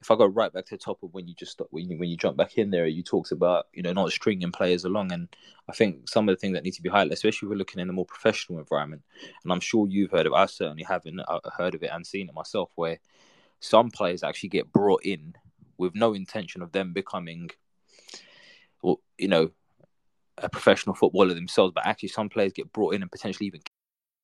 [0.00, 2.08] if I go right back to the top of when you just when you when
[2.08, 5.28] you jump back in there, you talked about you know not stringing players along, and
[5.68, 7.80] I think some of the things that need to be highlighted, especially if we're looking
[7.80, 9.02] in a more professional environment,
[9.42, 12.28] and I'm sure you've heard of, I certainly haven't uh, heard of it and seen
[12.28, 12.98] it myself, where
[13.60, 15.34] some players actually get brought in
[15.78, 17.50] with no intention of them becoming
[18.82, 19.50] well, you know,
[20.38, 23.60] a professional footballer themselves, but actually some players get brought in and potentially even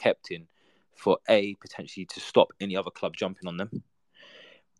[0.00, 0.46] Kept in
[0.94, 3.82] for a potentially to stop any other club jumping on them.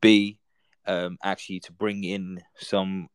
[0.01, 0.39] B
[0.87, 3.09] um, actually to bring in some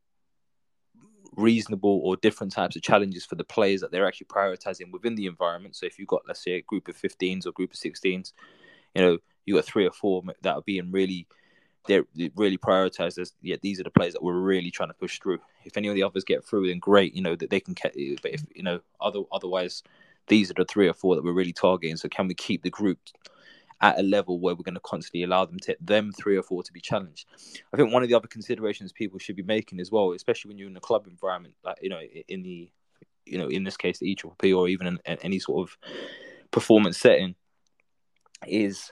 [1.38, 5.28] reasonable or different types of challenges for the players that they're actually prioritizing within the
[5.28, 5.76] environment.
[5.76, 8.34] So if you've got let's say a group of 15s or group of 16s,
[8.96, 11.28] you know you got three or four that are being really
[11.88, 15.20] they're really prioritized as yeah these are the players that we're really trying to push
[15.20, 15.40] through.
[15.64, 17.76] If any of the others get through, then great, you know that they can.
[18.22, 19.84] But if you know other otherwise
[20.28, 21.98] these are the three or four that we're really targeting.
[21.98, 23.00] So can we keep the group
[23.82, 26.64] at a level where we're going to constantly allow them to them three or four
[26.64, 27.28] to be challenged?
[27.74, 30.58] I think one of the other considerations people should be making as well, especially when
[30.58, 32.72] you're in a club environment, like you know, in the
[33.26, 35.78] you know, in this case, the EPP or even in, in any sort of
[36.52, 37.36] performance setting,
[38.48, 38.92] is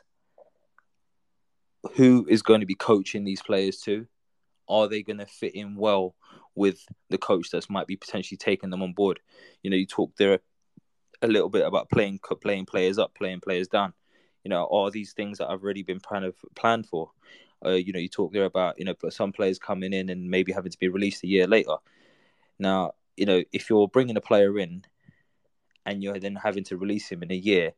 [1.96, 4.08] who is going to be coaching these players to?
[4.68, 6.16] Are they going to fit in well
[6.56, 9.20] with the coach that's might be potentially taking them on board?
[9.64, 10.40] You know, you talk there
[11.22, 13.94] a little bit about playing playing players up, playing players down.
[14.44, 17.12] You know, all these things that have already been kind of planned for?
[17.66, 20.52] Uh, you know, you talk there about you know some players coming in and maybe
[20.52, 21.76] having to be released a year later.
[22.58, 24.84] Now, you know, if you're bringing a player in
[25.86, 27.74] and you're then having to release him in a year,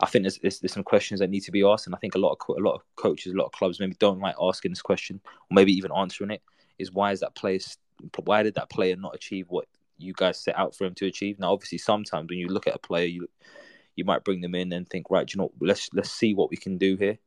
[0.00, 2.14] I think there's, there's, there's some questions that need to be asked, and I think
[2.14, 4.72] a lot of a lot of coaches, a lot of clubs maybe don't like asking
[4.72, 6.42] this question or maybe even answering it.
[6.78, 7.60] Is why is that player?
[8.24, 9.66] Why did that player not achieve what
[10.02, 11.38] you guys set out for him to achieve.
[11.38, 13.28] Now, obviously, sometimes when you look at a player, you
[13.96, 16.56] you might bring them in and think, right, you know, let's let's see what we
[16.56, 17.18] can do here.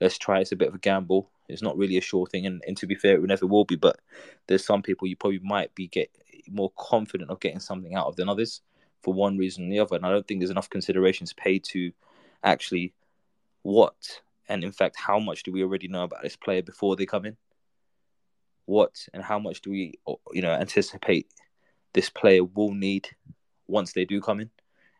[0.00, 0.40] Let's try.
[0.40, 1.30] It's a bit of a gamble.
[1.48, 3.76] It's not really a sure thing, and, and to be fair, it never will be.
[3.76, 3.98] But
[4.46, 6.10] there's some people you probably might be get
[6.50, 8.62] more confident of getting something out of than others
[9.02, 9.96] for one reason or the other.
[9.96, 11.92] And I don't think there's enough considerations paid to
[12.42, 12.92] actually
[13.62, 17.06] what and in fact how much do we already know about this player before they
[17.06, 17.36] come in.
[18.66, 19.98] What and how much do we
[20.32, 21.26] you know anticipate
[21.92, 23.08] this player will need
[23.66, 24.50] once they do come in?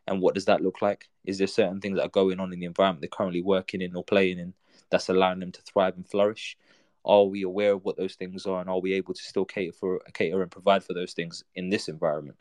[0.07, 1.09] And what does that look like?
[1.25, 3.95] Is there certain things that are going on in the environment they're currently working in
[3.95, 4.55] or playing in
[4.91, 6.57] that's allowing them to thrive and flourish?
[7.05, 9.73] Are we aware of what those things are, and are we able to still cater
[9.73, 12.39] for cater and provide for those things in this environment?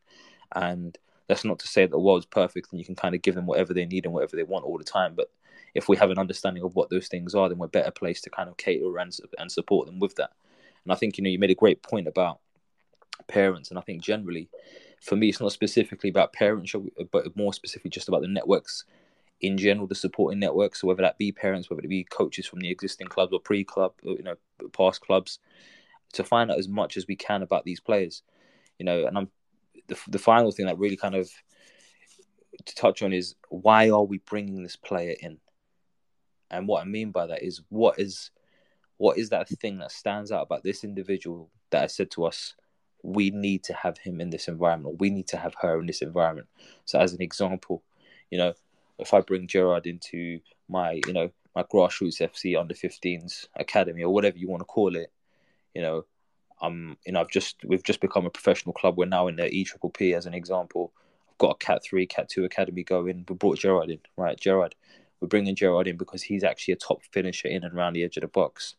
[0.56, 3.36] And that's not to say that the world's perfect and you can kind of give
[3.36, 5.14] them whatever they need and whatever they want all the time.
[5.16, 5.30] But
[5.74, 8.30] if we have an understanding of what those things are, then we're better placed to
[8.30, 10.32] kind of cater and, and support them with that.
[10.84, 12.40] And I think you know you made a great point about
[13.28, 13.70] parents.
[13.70, 14.50] And I think generally,
[15.02, 16.76] for me, it's not specifically about parents,
[17.12, 18.86] but more specifically just about the networks
[19.42, 20.82] in general, the supporting networks.
[20.82, 23.94] So whether that be parents, whether it be coaches from the existing clubs or pre-club,
[24.04, 24.36] or, you know,
[24.72, 25.40] past clubs,
[26.14, 28.24] to find out as much as we can about these players.
[28.80, 29.30] You know, and I'm
[29.88, 31.30] the the final thing that really kind of
[32.66, 35.38] to touch on is why are we bringing this player in?
[36.50, 38.32] And what I mean by that is what is
[38.98, 42.56] what is that thing that stands out about this individual that has said to us
[43.08, 46.02] we need to have him in this environment, we need to have her in this
[46.02, 46.48] environment.
[46.84, 47.82] So, as an example,
[48.30, 48.54] you know,
[49.00, 54.14] if I bring Gerard into my, you know, my grassroots FC under 15s academy or
[54.14, 55.10] whatever you want to call it,
[55.74, 56.06] you know,
[56.62, 58.98] I'm, you know, I've just we've just become a professional club.
[58.98, 60.92] We're now in the E Triple P as an example.
[61.30, 63.26] I've got a Cat Three, Cat Two academy going.
[63.30, 64.38] We brought Gerard in, right?
[64.38, 64.76] Gerard,
[65.22, 68.18] we're bringing Gerard in because he's actually a top finisher in and around the edge
[68.18, 68.76] of the box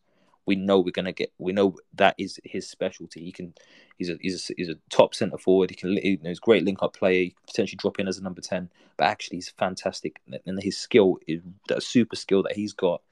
[0.49, 1.31] we know we're gonna get.
[1.37, 3.23] We know that is his specialty.
[3.23, 3.53] He can.
[3.99, 5.69] He's a he's a, he's a top centre forward.
[5.69, 5.91] He can.
[5.91, 7.25] You know, he's great link up player.
[7.25, 8.71] He potentially drop in as a number ten.
[8.97, 10.19] But actually, he's fantastic.
[10.47, 13.03] And his skill is that super skill that he's got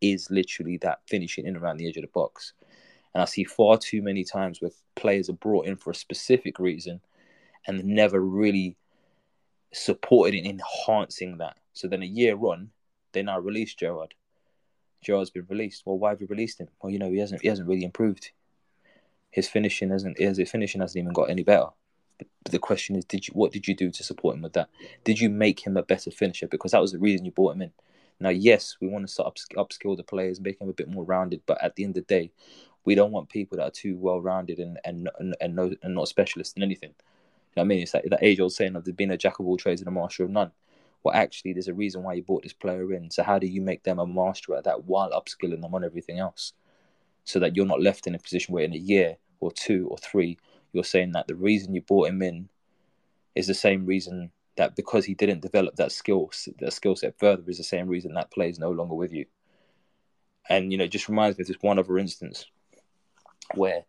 [0.00, 2.54] is literally that finishing in around the edge of the box.
[3.14, 6.58] And I see far too many times where players are brought in for a specific
[6.58, 7.00] reason
[7.68, 8.76] and never really
[9.72, 11.56] supported in enhancing that.
[11.72, 12.70] So then a year on,
[13.12, 14.14] they now release Gerard.
[15.02, 15.82] Gerard's been released.
[15.84, 16.68] Well, why have you released him?
[16.82, 18.30] Well, you know, he hasn't he hasn't really improved.
[19.30, 21.68] His finishing hasn't his finishing hasn't even got any better.
[22.18, 24.68] But the question is, did you what did you do to support him with that?
[25.04, 26.48] Did you make him a better finisher?
[26.48, 27.72] Because that was the reason you brought him in.
[28.22, 31.04] Now, yes, we want to start up, upskill the players, make them a bit more
[31.04, 32.30] rounded, but at the end of the day,
[32.84, 35.94] we don't want people that are too well rounded and and and, and, no, and
[35.94, 36.90] not specialists in anything.
[36.90, 37.82] You know what I mean?
[37.82, 39.90] It's like that age old saying of being a jack of all trades and a
[39.90, 40.52] master of none.
[41.02, 43.10] Well, actually, there's a reason why you brought this player in.
[43.10, 46.18] So, how do you make them a master at that while upskilling them on everything
[46.18, 46.52] else?
[47.24, 49.98] So that you're not left in a position where in a year or two or
[49.98, 50.38] three,
[50.72, 52.48] you're saying that the reason you brought him in
[53.34, 57.42] is the same reason that because he didn't develop that skill that skill set further
[57.48, 59.26] is the same reason that player is no longer with you.
[60.48, 62.46] And you know, it just reminds me of this one other instance
[63.54, 63.84] where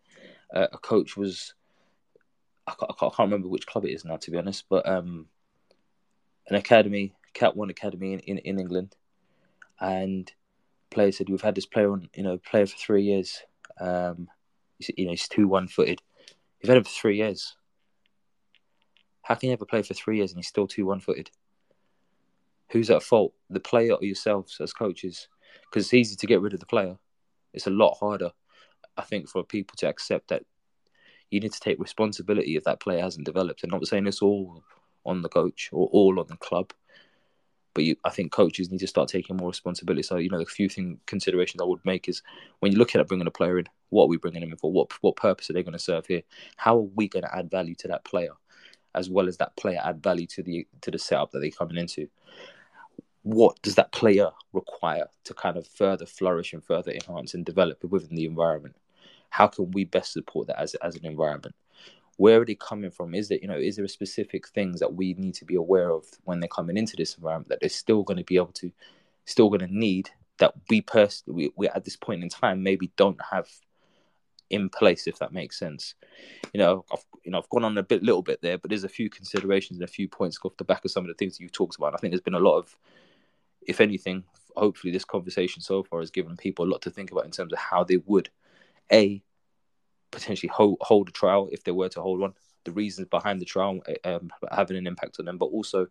[0.53, 1.53] uh, a coach was
[2.67, 5.27] I can't, I can't, remember which club it is now to be honest, but um,
[6.51, 8.95] an academy, Cat One academy in, in, in England,
[9.79, 10.29] and
[10.89, 13.41] player said we've had this player on you know player for three years.
[13.79, 14.27] Um,
[14.79, 16.01] you know he's too one footed.
[16.59, 17.55] You've had him for three years.
[19.21, 21.31] How can you ever play for three years and he's still too one footed?
[22.71, 23.33] Who's at fault?
[23.49, 25.29] The player or yourselves as coaches?
[25.63, 26.97] Because it's easy to get rid of the player.
[27.53, 28.31] It's a lot harder,
[28.97, 30.43] I think, for people to accept that
[31.29, 33.63] you need to take responsibility if that player hasn't developed.
[33.63, 34.63] And I'm not saying it's all
[35.05, 36.73] on the coach or all on the club,
[37.73, 40.03] but you, I think coaches need to start taking more responsibility.
[40.03, 42.21] So you know, the few thing considerations I would make is
[42.59, 44.71] when you're looking at bringing a player in, what are we bringing them in for?
[44.71, 46.23] What what purpose are they going to serve here?
[46.57, 48.31] How are we going to add value to that player?
[48.95, 51.77] as well as that player add value to the to the setup that they're coming
[51.77, 52.07] into.
[53.23, 57.83] What does that player require to kind of further flourish and further enhance and develop
[57.83, 58.75] within the environment?
[59.29, 61.55] How can we best support that as as an environment?
[62.21, 63.15] Where are they coming from?
[63.15, 66.05] Is there you know is there specific things that we need to be aware of
[66.23, 68.71] when they're coming into this environment that they're still going to be able to,
[69.25, 72.91] still going to need that we personally we, we at this point in time maybe
[72.95, 73.47] don't have
[74.51, 75.95] in place, if that makes sense.
[76.53, 78.83] You know, I've you know I've gone on a bit, little bit there, but there's
[78.83, 81.37] a few considerations and a few points off the back of some of the things
[81.37, 81.95] that you've talked about.
[81.95, 82.77] I think there's been a lot of,
[83.63, 87.25] if anything, hopefully this conversation so far has given people a lot to think about
[87.25, 88.29] in terms of how they would,
[88.91, 89.23] a,
[90.11, 92.33] potentially hold hold a trial if they were to hold one,
[92.65, 95.87] the reasons behind the trial um, having an impact on them, but also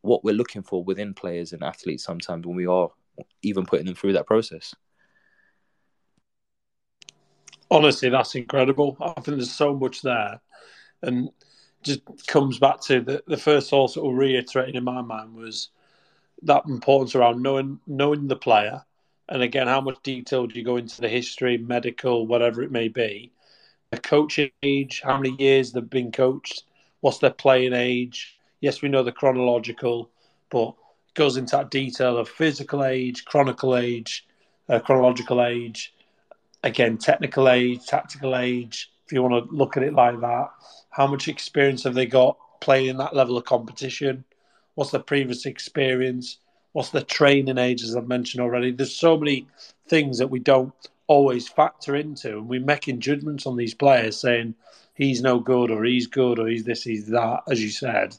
[0.00, 2.90] what we're looking for within players and athletes sometimes when we are
[3.42, 4.74] even putting them through that process.
[7.70, 8.96] Honestly, that's incredible.
[9.00, 10.40] I think there's so much there,
[11.02, 11.30] and
[11.82, 15.70] just comes back to the the first thought sort of reiterating in my mind was
[16.42, 18.84] that importance around knowing knowing the player,
[19.32, 22.88] and again, how much detail do you go into the history, medical, whatever it may
[22.88, 23.32] be,
[23.90, 26.64] the coaching age, how many years they've been coached,
[27.00, 28.36] what's their playing age.
[28.60, 30.10] Yes, we know the chronological,
[30.50, 30.68] but
[31.08, 34.26] it goes into that detail of physical age, chronicle age,
[34.68, 35.94] uh, chronological age,
[36.62, 40.50] again, technical age, tactical age, if you want to look at it like that.
[40.90, 44.24] How much experience have they got playing in that level of competition?
[44.74, 46.36] What's their previous experience?
[46.72, 48.72] What's the training age, as I've mentioned already?
[48.72, 49.46] There's so many
[49.88, 50.72] things that we don't
[51.06, 54.54] always factor into, and we're making judgments on these players saying
[54.94, 58.16] he's no good or he's good or he's this, he's that, as you said.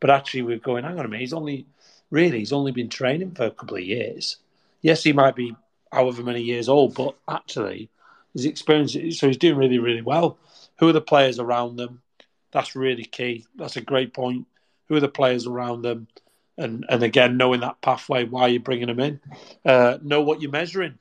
[0.00, 1.66] But actually, we're going, hang on a minute, he's only
[2.10, 4.36] really, he's only been training for a couple of years.
[4.82, 5.56] Yes, he might be
[5.90, 7.88] however many years old, but actually
[8.34, 10.36] his experience, so he's doing really, really well.
[10.78, 12.02] Who are the players around them?
[12.52, 13.46] That's really key.
[13.56, 14.46] That's a great point.
[14.88, 16.08] Who are the players around them?
[16.56, 19.20] And and again, knowing that pathway, why you're bringing them in.
[19.64, 20.98] Uh, know what you're measuring.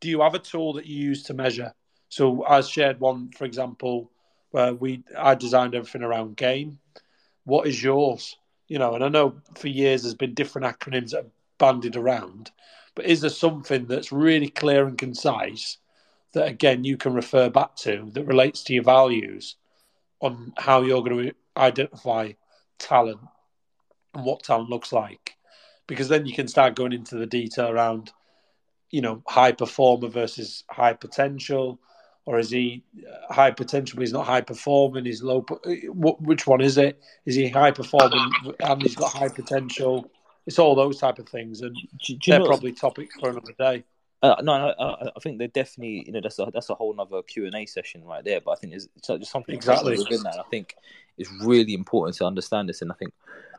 [0.00, 1.74] Do you have a tool that you use to measure?
[2.08, 4.10] So I shared one, for example,
[4.50, 6.78] where we I designed everything around game.
[7.44, 8.36] What is yours?
[8.66, 12.50] You know, and I know for years there's been different acronyms that are banded around,
[12.94, 15.78] but is there something that's really clear and concise
[16.32, 19.56] that again you can refer back to that relates to your values
[20.20, 22.32] on how you're going to identify
[22.78, 23.20] talent
[24.14, 25.36] and what talent looks like?
[25.86, 28.12] Because then you can start going into the detail around,
[28.90, 31.80] you know, high performer versus high potential,
[32.26, 35.06] or is he uh, high potential but he's not high performing?
[35.06, 35.40] He's low.
[35.94, 37.00] Which one is it?
[37.24, 38.30] Is he high performing
[38.60, 40.10] and he's got high potential?
[40.46, 41.74] It's all those type of things, and
[42.06, 43.84] do, do they're probably topics for another day.
[44.20, 47.22] Uh, no, I, I, think they're definitely you know that's a that's a whole other
[47.22, 48.40] Q and A session right there.
[48.40, 48.88] But I think there's
[49.20, 50.40] just something exactly within that.
[50.40, 50.74] I think
[51.16, 53.12] it's really important to understand this, and I think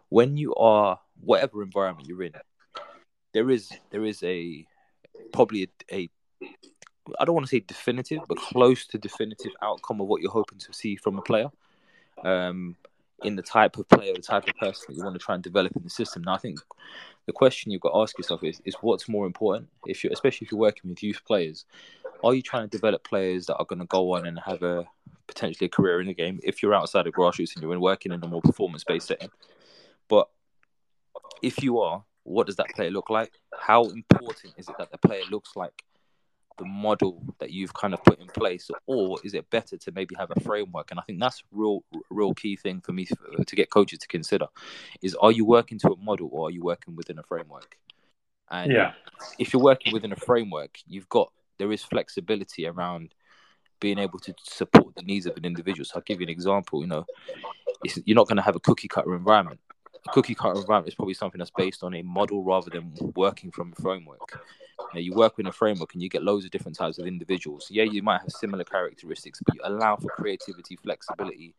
[0.10, 2.34] when you are whatever environment you're in,
[3.34, 4.66] there is there is a
[5.32, 6.10] probably a, a
[7.20, 10.60] I don't want to say definitive, but close to definitive outcome of what you're hoping
[10.60, 11.50] to see from a player.
[12.24, 12.76] Um,
[13.24, 15.44] in the type of player, the type of person that you want to try and
[15.44, 16.24] develop in the system.
[16.24, 16.60] Now, I think
[17.26, 19.68] the question you've got to ask yourself is, is what's more important?
[19.86, 21.66] If you, especially if you're working with youth players,
[22.24, 24.86] are you trying to develop players that are going to go on and have a
[25.28, 28.24] potentially a career in the game if you're outside of grassroots and you're working in
[28.24, 29.30] a more performance based setting.
[31.42, 33.32] If you are, what does that player look like?
[33.58, 35.84] How important is it that the player looks like
[36.58, 40.14] the model that you've kind of put in place, or is it better to maybe
[40.20, 40.92] have a framework?
[40.92, 44.08] And I think that's real, real key thing for me uh, to get coaches to
[44.08, 44.48] consider:
[45.02, 47.78] is are you working to a model or are you working within a framework?
[48.52, 48.94] And yeah.
[49.38, 53.14] if you're working within a framework, you've got there is flexibility around
[53.80, 55.86] being able to support the needs of an individual.
[55.86, 56.82] So I'll give you an example.
[56.82, 57.06] You know,
[58.06, 59.60] you're not going to have a cookie cutter environment.
[60.08, 63.74] Cookie cutter environment is probably something that's based on a model rather than working from
[63.78, 64.40] a framework.
[64.80, 67.06] You, know, you work within a framework and you get loads of different types of
[67.06, 67.68] individuals.
[67.70, 71.54] Yeah, you might have similar characteristics, but you allow for creativity, flexibility,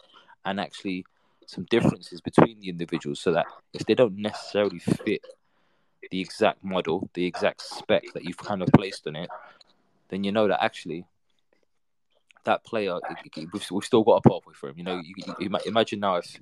[0.44, 1.04] and actually
[1.46, 5.24] some differences between the individuals so that if they don't necessarily fit
[6.10, 9.30] the exact model, the exact spec that you've kind of placed on it,
[10.08, 11.04] then you know that actually
[12.44, 12.98] that player,
[13.36, 14.78] we've, we've still got a pathway for him.
[14.78, 16.36] You know, you, you, imagine now if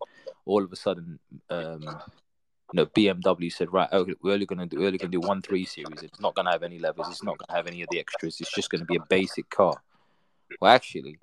[0.44, 1.18] all of a sudden,
[1.50, 3.88] um, you know, BMW said, right,
[4.22, 6.02] we're only going to do, we're only going to do one three series.
[6.02, 7.06] It's not going to have any levers.
[7.08, 8.40] It's not going to have any of the extras.
[8.40, 9.74] It's just going to be a basic car.
[10.60, 11.18] Well, actually,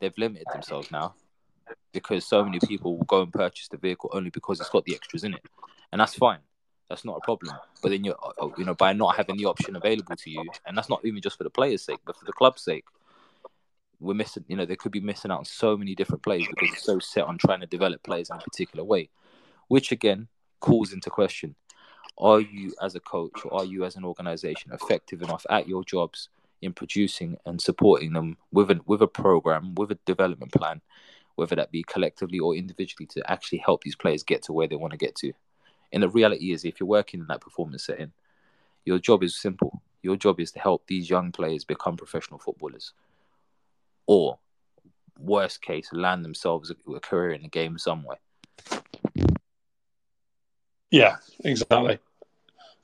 [0.00, 1.14] they've limited themselves now
[1.92, 4.94] because so many people will go and purchase the vehicle only because it's got the
[4.94, 5.42] extras in it,
[5.92, 6.38] and that's fine.
[6.88, 7.54] That's not a problem.
[7.82, 8.14] But then you
[8.56, 11.38] you know by not having the option available to you, and that's not even just
[11.38, 12.84] for the player's sake, but for the club's sake,
[14.00, 14.44] we're missing.
[14.48, 16.98] You know they could be missing out on so many different players because they're so
[16.98, 19.10] set on trying to develop players in a particular way,
[19.68, 20.28] which again
[20.60, 21.54] calls into question:
[22.16, 25.84] Are you as a coach or are you as an organization effective enough at your
[25.84, 26.28] jobs
[26.60, 30.80] in producing and supporting them with a with a program, with a development plan,
[31.36, 34.76] whether that be collectively or individually, to actually help these players get to where they
[34.76, 35.32] want to get to?
[35.92, 38.12] And the reality is, if you're working in that performance setting,
[38.84, 39.82] your job is simple.
[40.02, 42.92] Your job is to help these young players become professional footballers,
[44.08, 44.38] or
[45.20, 48.18] worst case, land themselves a career in the game somewhere.
[50.90, 51.98] Yeah, exactly.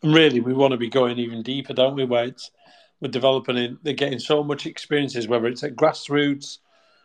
[0.02, 2.04] And really, we want to be going even deeper, don't we?
[2.04, 2.50] Where it's
[3.00, 6.58] we're developing in, they're getting so much experiences, whether it's at grassroots.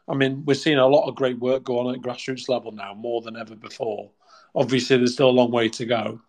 [0.08, 2.94] I mean, we're seeing a lot of great work go on at grassroots level now,
[2.94, 4.12] more than ever before.
[4.54, 6.20] Obviously, there's still a long way to go.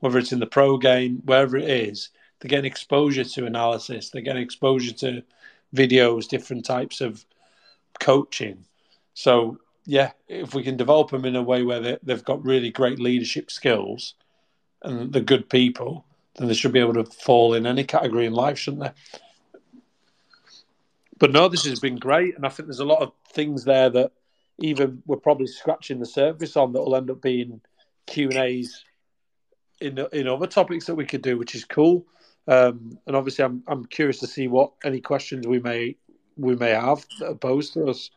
[0.00, 4.10] Whether it's in the pro game, wherever it is, they're getting exposure to analysis.
[4.10, 5.22] They're getting exposure to
[5.74, 7.24] videos, different types of
[7.98, 8.64] coaching.
[9.14, 12.70] So, yeah, if we can develop them in a way where they, they've got really
[12.70, 14.14] great leadership skills
[14.82, 16.04] and they're good people,
[16.36, 19.20] then they should be able to fall in any category in life, shouldn't they?
[21.18, 23.88] But no, this has been great, and I think there's a lot of things there
[23.90, 24.12] that
[24.58, 27.60] even we're probably scratching the surface on that will end up being
[28.06, 28.84] Q and A's
[29.80, 32.06] in in other topics that we could do, which is cool.
[32.48, 35.96] Um, and obviously, I'm I'm curious to see what any questions we may
[36.36, 38.10] we may have opposed to us.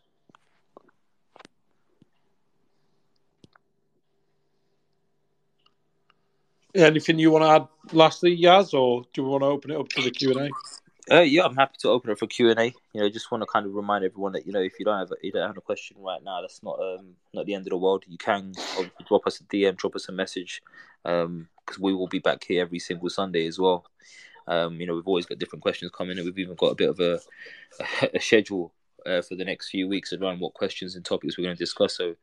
[6.75, 9.89] Anything you want to add, lastly, Yas, or do we want to open it up
[9.89, 10.49] to the Q and A?
[11.11, 12.65] Uh, yeah, I'm happy to open it for Q and A.
[12.93, 14.99] You know, just want to kind of remind everyone that you know if you don't
[14.99, 17.71] have you don't have a question right now, that's not um not the end of
[17.71, 18.03] the world.
[18.07, 18.53] You can
[19.07, 20.61] drop us a DM, drop us a message,
[21.05, 23.85] um because we will be back here every single Sunday as well.
[24.49, 26.89] Um, you know, we've always got different questions coming, and we've even got a bit
[26.89, 27.19] of a
[28.13, 28.73] a schedule
[29.05, 31.95] uh, for the next few weeks around what questions and topics we're going to discuss.
[31.95, 32.15] So,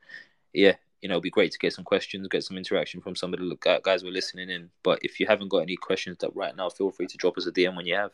[0.53, 3.33] yeah, you know, it'd be great to get some questions, get some interaction from some
[3.33, 4.71] of the guys we're listening in.
[4.83, 7.47] But if you haven't got any questions that right now, feel free to drop us
[7.47, 8.13] a DM when you have.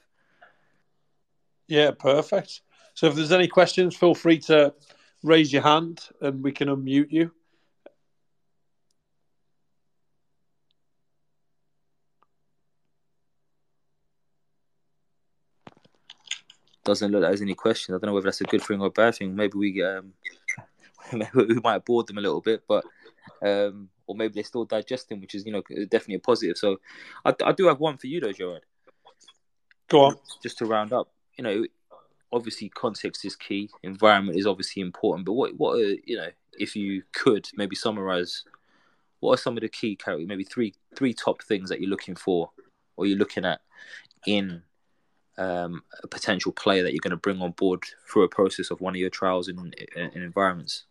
[1.68, 2.60] Yeah, perfect.
[2.94, 4.74] So if there's any questions, feel free to
[5.22, 7.32] raise your hand and we can unmute you.
[16.84, 17.94] Doesn't look like there's any questions.
[17.94, 19.36] I don't know whether that's a good thing or a bad thing.
[19.36, 20.12] Maybe we get, um,
[21.12, 22.84] maybe we might have bored them a little bit, but
[23.44, 26.56] um, or maybe they're still digesting, which is you know definitely a positive.
[26.56, 26.80] So
[27.24, 28.62] I, I do have one for you though, Gerard.
[29.88, 30.16] Go on.
[30.42, 31.64] Just to round up, you know,
[32.32, 33.70] obviously context is key.
[33.82, 35.26] Environment is obviously important.
[35.26, 36.28] But what what are, you know,
[36.58, 38.44] if you could maybe summarize,
[39.20, 39.98] what are some of the key?
[40.06, 42.50] Maybe three three top things that you're looking for,
[42.96, 43.60] or you're looking at
[44.26, 44.62] in
[45.38, 48.80] um, a potential player that you're going to bring on board through a process of
[48.80, 49.58] one of your trials in,
[49.96, 50.84] in, in environments.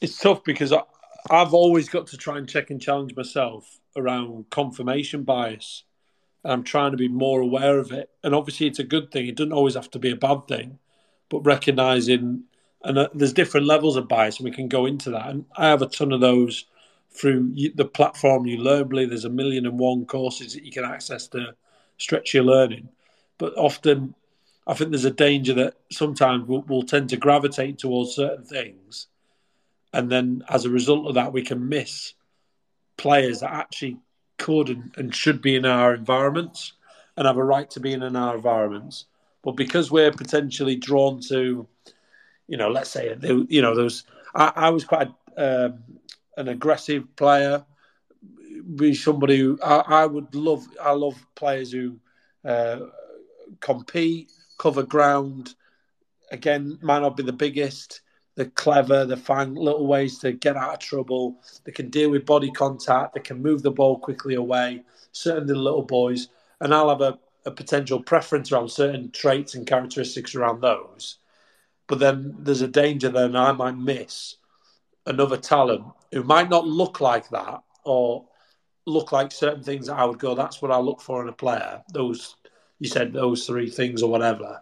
[0.00, 0.82] It's tough because I,
[1.30, 5.84] I've always got to try and check and challenge myself around confirmation bias
[6.44, 8.10] and I'm trying to be more aware of it.
[8.22, 9.26] And obviously, it's a good thing.
[9.26, 10.78] It doesn't always have to be a bad thing,
[11.28, 12.44] but recognizing
[12.84, 15.28] and uh, there's different levels of bias, and we can go into that.
[15.28, 16.66] And I have a ton of those
[17.10, 19.08] through the platform YouLearnably.
[19.08, 21.54] There's a million and one courses that you can access to
[21.98, 22.88] stretch your learning,
[23.38, 24.14] but often
[24.66, 29.06] I think there's a danger that sometimes we'll, we'll tend to gravitate towards certain things,
[29.92, 32.14] and then as a result of that, we can miss
[32.96, 33.98] players that actually
[34.38, 36.72] could and, and should be in our environments
[37.16, 39.06] and have a right to be in our environments.
[39.42, 41.66] But because we're potentially drawn to,
[42.48, 43.16] you know, let's say,
[43.48, 44.04] you know, those.
[44.34, 45.82] I, I was quite um,
[46.36, 47.64] an aggressive player.
[48.74, 50.66] Be somebody who I, I, would love.
[50.82, 51.98] I love players who
[52.44, 52.80] uh,
[53.60, 55.54] compete, cover ground.
[56.32, 58.00] Again, might not be the biggest.
[58.34, 59.06] They're clever.
[59.06, 61.36] They find little ways to get out of trouble.
[61.64, 63.14] They can deal with body contact.
[63.14, 64.82] They can move the ball quickly away.
[65.12, 66.28] Certainly, little boys.
[66.60, 71.18] And I'll have a, a potential preference around certain traits and characteristics around those.
[71.86, 74.36] But then there's a danger that I might miss
[75.06, 78.26] another talent who might not look like that or
[78.86, 81.32] look like certain things that I would go, that's what I look for in a
[81.32, 81.82] player.
[81.92, 82.36] Those
[82.78, 84.60] you said those three things or whatever.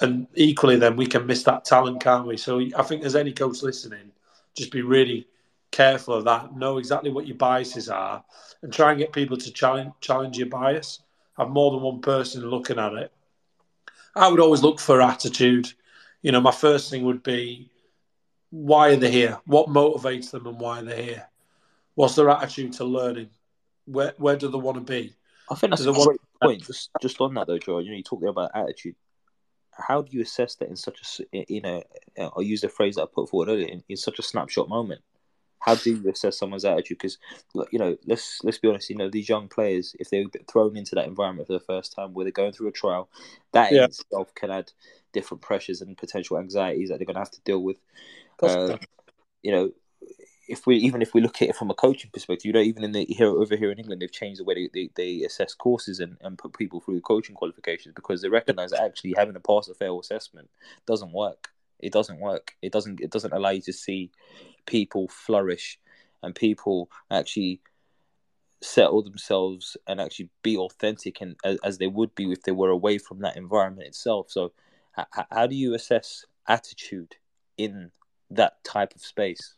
[0.00, 2.36] And equally then we can miss that talent, can't we?
[2.36, 4.12] So I think as any coach listening,
[4.56, 5.26] just be really
[5.72, 6.54] careful of that.
[6.54, 8.24] Know exactly what your biases are
[8.62, 11.00] and try and get people to challenge challenge your bias.
[11.36, 13.12] Have more than one person looking at it.
[14.14, 15.72] I would always look for attitude.
[16.22, 17.70] You know, my first thing would be
[18.50, 19.38] why are they here?
[19.46, 21.28] What motivates them and why are they're here?
[21.94, 23.30] What's their attitude to learning?
[23.90, 25.14] Where where do they want to be?
[25.50, 26.20] I think that's a great want...
[26.42, 26.66] point.
[26.66, 27.78] Just just on that though, Joe.
[27.78, 28.96] You know, you talked there about attitude.
[29.72, 31.82] How do you assess that in such a you know?
[32.18, 35.00] I'll use the phrase that I put forward earlier in, in such a snapshot moment.
[35.58, 36.98] How do you assess someone's attitude?
[36.98, 37.18] Because
[37.70, 38.90] you know, let's let's be honest.
[38.90, 42.14] You know, these young players, if they're thrown into that environment for the first time,
[42.14, 43.10] where they're going through a trial,
[43.52, 43.78] that yeah.
[43.78, 44.72] in itself can add
[45.12, 47.76] different pressures and potential anxieties that they're going to have to deal with.
[48.42, 48.78] Uh,
[49.42, 49.70] you know,
[50.50, 52.82] if we even if we look at it from a coaching perspective, you know, even
[52.82, 55.54] in the here over here in England, they've changed the way they, they, they assess
[55.54, 59.40] courses and, and put people through coaching qualifications because they recognise that actually having a
[59.40, 60.50] pass or fail assessment
[60.86, 61.50] doesn't work.
[61.78, 62.56] It doesn't work.
[62.62, 64.10] It doesn't it doesn't allow you to see
[64.66, 65.78] people flourish
[66.22, 67.60] and people actually
[68.60, 72.70] settle themselves and actually be authentic and as, as they would be if they were
[72.70, 74.30] away from that environment itself.
[74.30, 74.52] So,
[75.30, 77.14] how do you assess attitude
[77.56, 77.92] in
[78.30, 79.54] that type of space.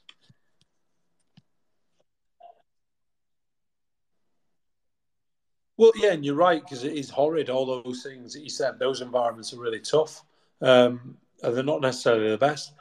[5.76, 7.48] Well, yeah, and you're right because it is horrid.
[7.50, 10.22] All those things that you said, those environments are really tough,
[10.60, 12.72] um, and they're not necessarily the best.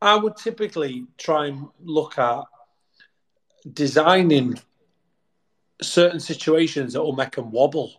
[0.00, 2.44] I would typically try and look at
[3.72, 4.58] designing
[5.82, 7.92] certain situations that will make them wobble,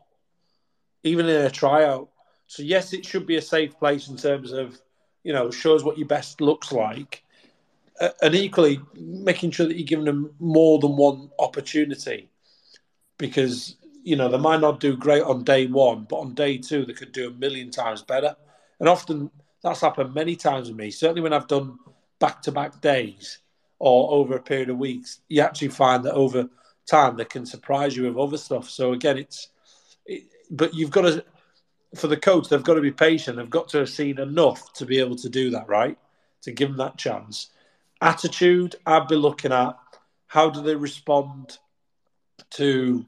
[1.04, 2.10] even in a tryout.
[2.48, 4.80] So yes, it should be a safe place in terms of
[5.24, 7.24] you know shows what your best looks like,
[8.22, 12.30] and equally making sure that you're giving them more than one opportunity
[13.18, 16.86] because you know they might not do great on day one but on day two
[16.86, 18.36] they could do a million times better.
[18.80, 19.30] And often
[19.64, 20.92] that's happened many times with me.
[20.92, 21.78] Certainly when i've done
[22.20, 23.40] back-to-back days
[23.80, 26.50] or over a period of weeks you actually find that over
[26.88, 28.70] time they can surprise you with other stuff.
[28.70, 29.50] So again it's
[30.06, 31.24] it, but you've got to
[31.96, 33.38] for the coach they've got to be patient.
[33.38, 35.98] They've got to have seen enough to be able to do that right?
[36.44, 37.50] To give them that chance.
[38.02, 39.78] Attitude, I'd be looking at
[40.26, 41.60] how do they respond
[42.52, 43.06] to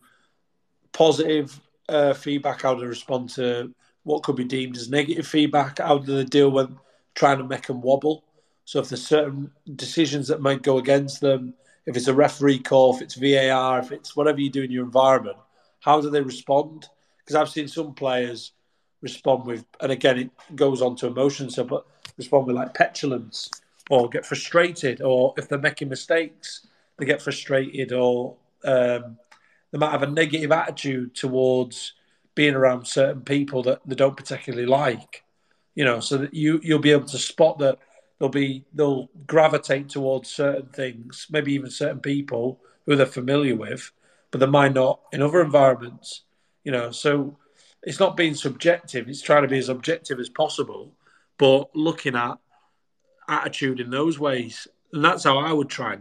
[0.94, 3.74] positive uh, feedback, how do they respond to
[4.04, 6.70] what could be deemed as negative feedback, how do they deal with
[7.16, 8.24] trying to make them wobble.
[8.66, 11.54] So if there's certain decisions that might go against them,
[11.86, 14.86] if it's a referee call, if it's VAR, if it's whatever you do in your
[14.86, 15.38] environment,
[15.80, 16.88] how do they respond?
[17.20, 18.54] Because I've seen some players
[19.02, 21.86] respond with, and again, it goes on to emotions, so but
[22.18, 23.50] respond with like petulance
[23.90, 26.68] or get frustrated, or if they're making mistakes,
[26.98, 29.18] they get frustrated, or um,
[29.74, 31.94] they might have a negative attitude towards
[32.36, 35.24] being around certain people that they don't particularly like.
[35.74, 37.80] You know, so that you you'll be able to spot that
[38.20, 43.92] they'll be they'll gravitate towards certain things, maybe even certain people who they're familiar with,
[44.30, 46.22] but they might not in other environments.
[46.64, 47.40] You know, so
[47.82, 50.94] it's not being subjective; it's trying to be as objective as possible,
[51.40, 52.38] but looking at
[53.28, 55.98] attitude in those ways, and that's how I would try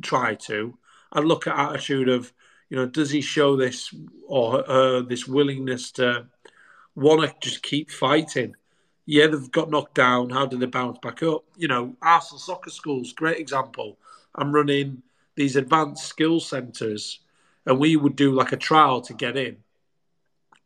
[0.00, 0.78] try to.
[1.12, 2.32] I'd look at attitude of,
[2.70, 3.92] you know, does he show this
[4.26, 6.26] or uh, this willingness to
[6.94, 8.54] want to just keep fighting?
[9.06, 10.30] Yeah, they've got knocked down.
[10.30, 11.44] How do they bounce back up?
[11.56, 13.98] You know, Arsenal Soccer Schools, great example.
[14.36, 15.02] I'm running
[15.34, 17.18] these advanced skill centres,
[17.66, 19.56] and we would do like a trial to get in,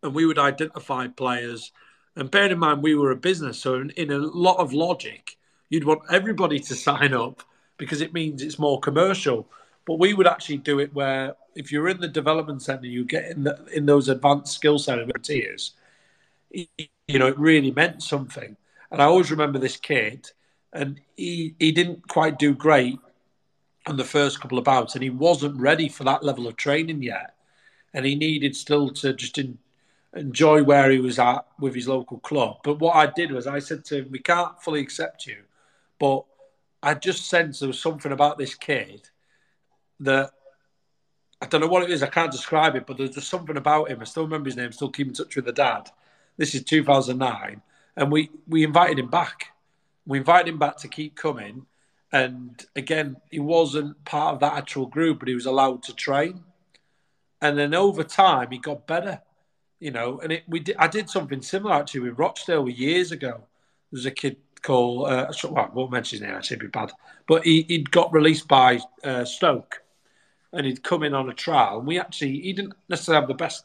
[0.03, 1.73] and we would identify players.
[2.17, 5.39] And bear in mind, we were a business, so in, in a lot of logic,
[5.71, 7.43] you'd want everybody to sign up
[7.79, 9.49] because it means it's more commercial.
[9.87, 13.31] But we would actually do it where if you're in the development center, you get
[13.31, 15.73] in the, in those advanced skill center tiers.
[16.51, 18.57] you know, it really meant something.
[18.91, 20.31] And I always remember this kid,
[20.73, 22.99] and he he didn't quite do great
[23.87, 27.03] on the first couple of bouts, and he wasn't ready for that level of training
[27.03, 27.35] yet,
[27.93, 29.59] and he needed still to just in,
[30.15, 32.59] enjoy where he was at with his local club.
[32.63, 35.43] But what I did was I said to him, "We can't fully accept you,
[35.99, 36.25] but
[36.83, 39.09] I just sensed there was something about this kid
[40.01, 40.31] that."
[41.45, 42.03] I don't know what it is.
[42.03, 44.01] I can't describe it, but there's just something about him.
[44.01, 44.73] I still remember his name.
[44.73, 45.91] Still keep in touch with the dad.
[46.39, 47.61] This is 2009,
[47.97, 49.49] and we we invited him back.
[50.07, 51.67] We invited him back to keep coming,
[52.13, 56.45] and again, he wasn't part of that actual group, but he was allowed to train.
[57.43, 59.21] And then over time, he got better,
[59.81, 60.21] you know.
[60.21, 63.33] And it, we did, I did something similar actually with Rochdale years ago.
[63.91, 66.79] There was a kid called, uh, well, I won't mention his name, actually, it'd be
[66.79, 66.93] bad.
[67.27, 69.84] But he, he'd got released by uh, Stoke
[70.55, 71.79] and he'd come in on a trial.
[71.79, 73.65] And we actually, he didn't necessarily have the best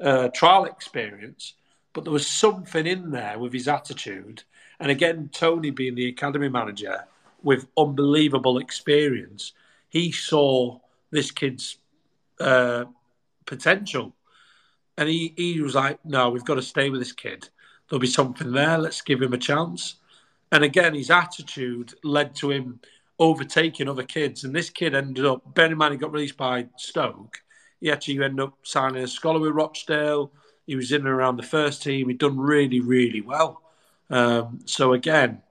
[0.00, 1.54] uh, trial experience,
[1.92, 4.42] but there was something in there with his attitude.
[4.78, 7.04] And again, Tony being the academy manager
[7.42, 9.52] with unbelievable experience,
[9.88, 10.78] he saw
[11.10, 11.78] this kid's
[12.40, 12.84] uh,
[13.46, 14.14] potential.
[14.96, 17.48] And he, he was like, no, we've got to stay with this kid.
[17.88, 18.78] There'll be something there.
[18.78, 19.96] Let's give him a chance.
[20.52, 22.80] And again, his attitude led to him
[23.18, 24.44] overtaking other kids.
[24.44, 27.42] And this kid ended up, bearing in mind he got released by Stoke,
[27.80, 30.32] he actually ended up signing a scholar with Rochdale.
[30.66, 32.08] He was in and around the first team.
[32.08, 33.62] He'd done really, really well.
[34.10, 35.42] Um, so again,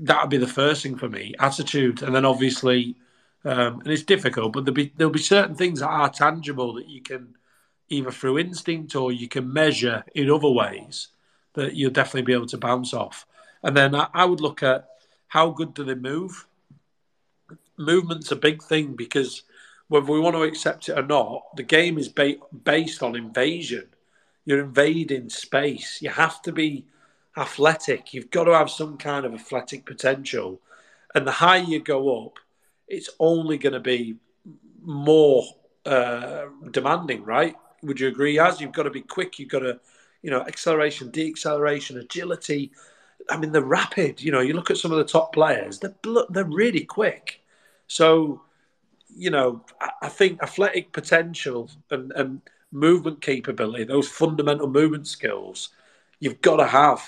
[0.00, 2.96] that would be the first thing for me, attitude, and then obviously,
[3.44, 6.88] um, and it's difficult, but there'll be there'll be certain things that are tangible that
[6.88, 7.36] you can
[7.88, 11.08] either through instinct or you can measure in other ways
[11.54, 13.26] that you'll definitely be able to bounce off.
[13.62, 14.88] And then I, I would look at
[15.28, 16.46] how good do they move.
[17.78, 19.42] Movement's a big thing because
[19.88, 23.88] whether we want to accept it or not, the game is ba- based on invasion.
[24.44, 26.00] You're invading space.
[26.00, 26.86] You have to be
[27.36, 28.14] athletic.
[28.14, 30.60] You've got to have some kind of athletic potential.
[31.14, 32.38] And the higher you go up,
[32.88, 34.16] it's only going to be
[34.82, 35.44] more
[35.84, 37.54] uh, demanding, right?
[37.82, 38.38] Would you agree?
[38.38, 39.80] As you've got to be quick, you've got to,
[40.22, 42.72] you know, acceleration, deacceleration, agility.
[43.30, 44.22] I mean, they're rapid.
[44.22, 45.94] You know, you look at some of the top players; they're
[46.30, 47.40] they're really quick.
[47.86, 48.42] So,
[49.14, 52.40] you know, I, I think athletic potential and, and
[52.72, 55.70] movement capability, those fundamental movement skills,
[56.20, 57.02] you've got to have.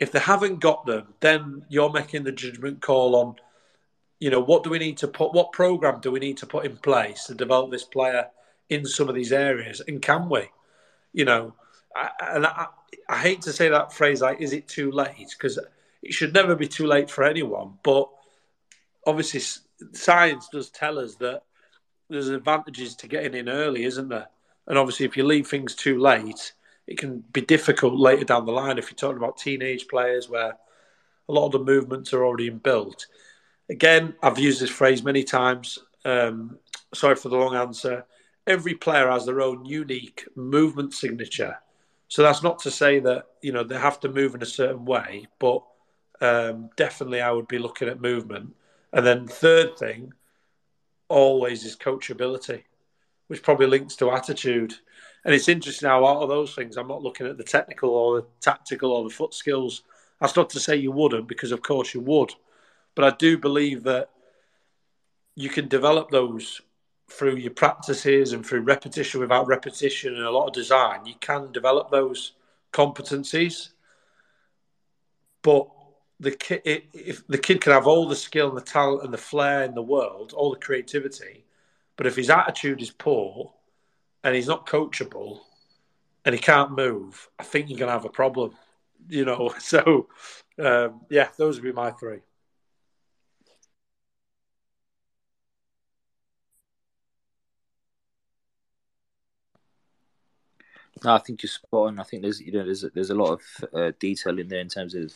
[0.00, 3.36] If they haven't got them, then you're making the judgment call on,
[4.18, 6.64] you know, what do we need to put, what program do we need to put
[6.64, 8.28] in place to develop this player
[8.68, 10.48] in some of these areas, and can we?
[11.12, 11.54] You know,
[11.94, 12.66] I, and I,
[13.08, 15.28] I hate to say that phrase like, is it too late?
[15.30, 15.58] Because
[16.02, 17.74] it should never be too late for anyone.
[17.82, 18.08] But
[19.06, 19.42] obviously,
[19.92, 21.42] science does tell us that
[22.08, 24.28] there's advantages to getting in early, isn't there?
[24.66, 26.52] And obviously, if you leave things too late,
[26.86, 30.56] it can be difficult later down the line if you're talking about teenage players where
[31.28, 33.06] a lot of the movements are already built.
[33.70, 35.78] Again, I've used this phrase many times.
[36.04, 36.58] Um,
[36.92, 38.04] sorry for the long answer.
[38.46, 41.58] Every player has their own unique movement signature.
[42.08, 44.84] So that's not to say that you know they have to move in a certain
[44.84, 45.62] way, but
[46.20, 48.54] um, definitely I would be looking at movement.
[48.92, 50.12] And then third thing,
[51.08, 52.62] always is coachability,
[53.28, 54.74] which probably links to attitude.
[55.24, 58.20] And it's interesting how out of those things, I'm not looking at the technical or
[58.20, 59.82] the tactical or the foot skills.
[60.20, 62.34] That's not to say you wouldn't, because of course you would.
[62.94, 64.10] But I do believe that
[65.34, 66.60] you can develop those
[67.08, 71.04] through your practices and through repetition without repetition and a lot of design.
[71.06, 72.32] You can develop those
[72.72, 73.70] competencies.
[75.42, 75.68] But
[76.22, 79.18] the kid, if the kid can have all the skill and the talent and the
[79.18, 81.44] flair in the world, all the creativity,
[81.96, 83.52] but if his attitude is poor
[84.22, 85.40] and he's not coachable
[86.24, 88.52] and he can't move, I think you're going to have a problem.
[89.08, 90.06] You know, so
[90.60, 92.20] um, yeah, those would be my three.
[101.04, 101.98] No, I think you're spot on.
[101.98, 103.42] I think there's you know there's there's a lot of
[103.74, 105.12] uh, detail in there in terms of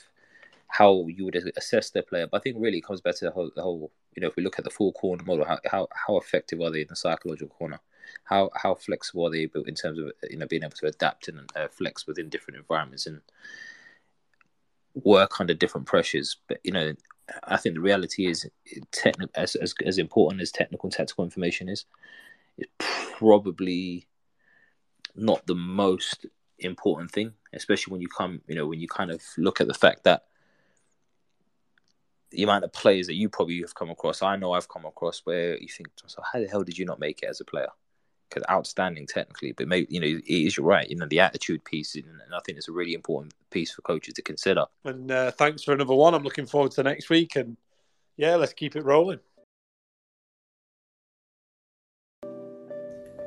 [0.69, 2.27] how you would assess their player.
[2.27, 4.37] But I think really it comes back to the whole, the whole you know, if
[4.37, 6.97] we look at the four corner model, how, how, how effective are they in the
[6.97, 7.81] psychological corner?
[8.25, 11.51] How how flexible are they in terms of you know being able to adapt and
[11.57, 13.21] uh, flex within different environments and
[14.95, 16.37] work under different pressures?
[16.47, 16.95] But you know,
[17.45, 18.49] I think the reality is,
[18.93, 21.85] technical as, as as important as technical and tactical information is,
[22.57, 22.71] it's
[23.19, 24.07] probably
[25.17, 26.27] not the most
[26.61, 29.75] important thing, especially when you come, you know, when you kind of look at the
[29.75, 30.27] fact that
[32.31, 35.21] the amount of players that you probably have come across, I know I've come across
[35.25, 37.69] where you think, so how the hell did you not make it as a player?
[38.29, 40.91] Because outstanding technically, but maybe you know it is you're right.
[40.91, 42.05] You know the attitude piece, and
[42.35, 44.67] I think it's a really important piece for coaches to consider.
[44.85, 46.13] And uh, thanks for another one.
[46.13, 47.57] I'm looking forward to next week, and
[48.17, 49.21] yeah, let's keep it rolling.